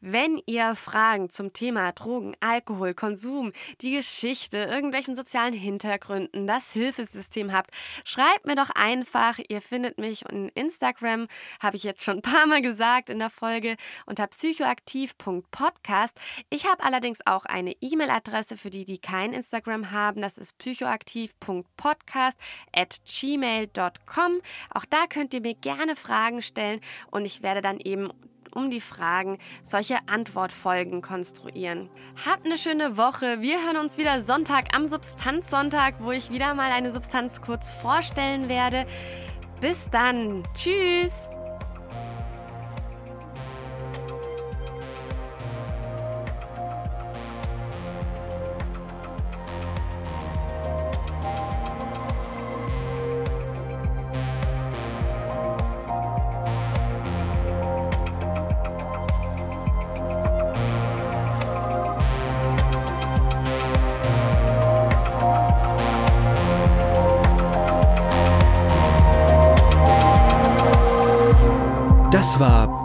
Wenn 0.00 0.40
ihr 0.46 0.76
Fragen 0.76 1.28
zum 1.28 1.52
Thema 1.52 1.90
Drogen, 1.90 2.36
Alkohol, 2.38 2.94
Konsum, 2.94 3.50
die 3.80 3.90
Geschichte, 3.90 4.58
irgendwelchen 4.58 5.16
sozialen 5.16 5.54
Hintergründen, 5.54 6.46
das 6.46 6.70
Hilfesystem 6.70 7.52
habt, 7.52 7.72
schreibt 8.04 8.46
mir 8.46 8.54
doch 8.54 8.70
einfach. 8.70 9.40
Ihr 9.48 9.60
findet 9.60 9.98
mich 9.98 10.24
in 10.30 10.50
Instagram, 10.50 11.26
habe 11.58 11.76
ich 11.76 11.82
jetzt 11.82 12.04
schon 12.04 12.18
ein 12.18 12.22
paar 12.22 12.46
Mal 12.46 12.62
gesagt 12.62 13.10
in 13.10 13.18
der 13.18 13.30
Folge, 13.30 13.76
unter 14.06 14.28
psychoaktiv.podcast. 14.28 16.16
Ich 16.48 16.64
habe 16.66 16.84
allerdings 16.84 17.26
auch 17.26 17.44
eine 17.44 17.72
E-Mail-Adresse 17.80 18.56
für 18.56 18.70
die, 18.70 18.84
die 18.84 18.99
kein 19.00 19.32
Instagram 19.32 19.90
haben. 19.90 20.22
Das 20.22 20.38
ist 20.38 20.56
psychoaktiv.podcast 20.58 22.38
at 22.74 23.00
gmail.com. 23.04 24.40
Auch 24.74 24.84
da 24.84 25.06
könnt 25.08 25.34
ihr 25.34 25.40
mir 25.40 25.54
gerne 25.54 25.96
Fragen 25.96 26.42
stellen 26.42 26.80
und 27.10 27.24
ich 27.24 27.42
werde 27.42 27.62
dann 27.62 27.78
eben 27.80 28.08
um 28.54 28.70
die 28.70 28.80
Fragen 28.80 29.38
solche 29.62 29.96
Antwortfolgen 30.06 31.02
konstruieren. 31.02 31.88
Habt 32.26 32.46
eine 32.46 32.58
schöne 32.58 32.96
Woche. 32.96 33.40
Wir 33.40 33.64
hören 33.64 33.76
uns 33.76 33.98
wieder 33.98 34.22
Sonntag 34.22 34.74
am 34.74 34.86
Substanzsonntag, 34.86 35.96
wo 36.00 36.12
ich 36.12 36.30
wieder 36.30 36.54
mal 36.54 36.72
eine 36.72 36.92
Substanz 36.92 37.40
kurz 37.40 37.70
vorstellen 37.70 38.48
werde. 38.48 38.86
Bis 39.60 39.88
dann. 39.90 40.42
Tschüss. 40.54 41.30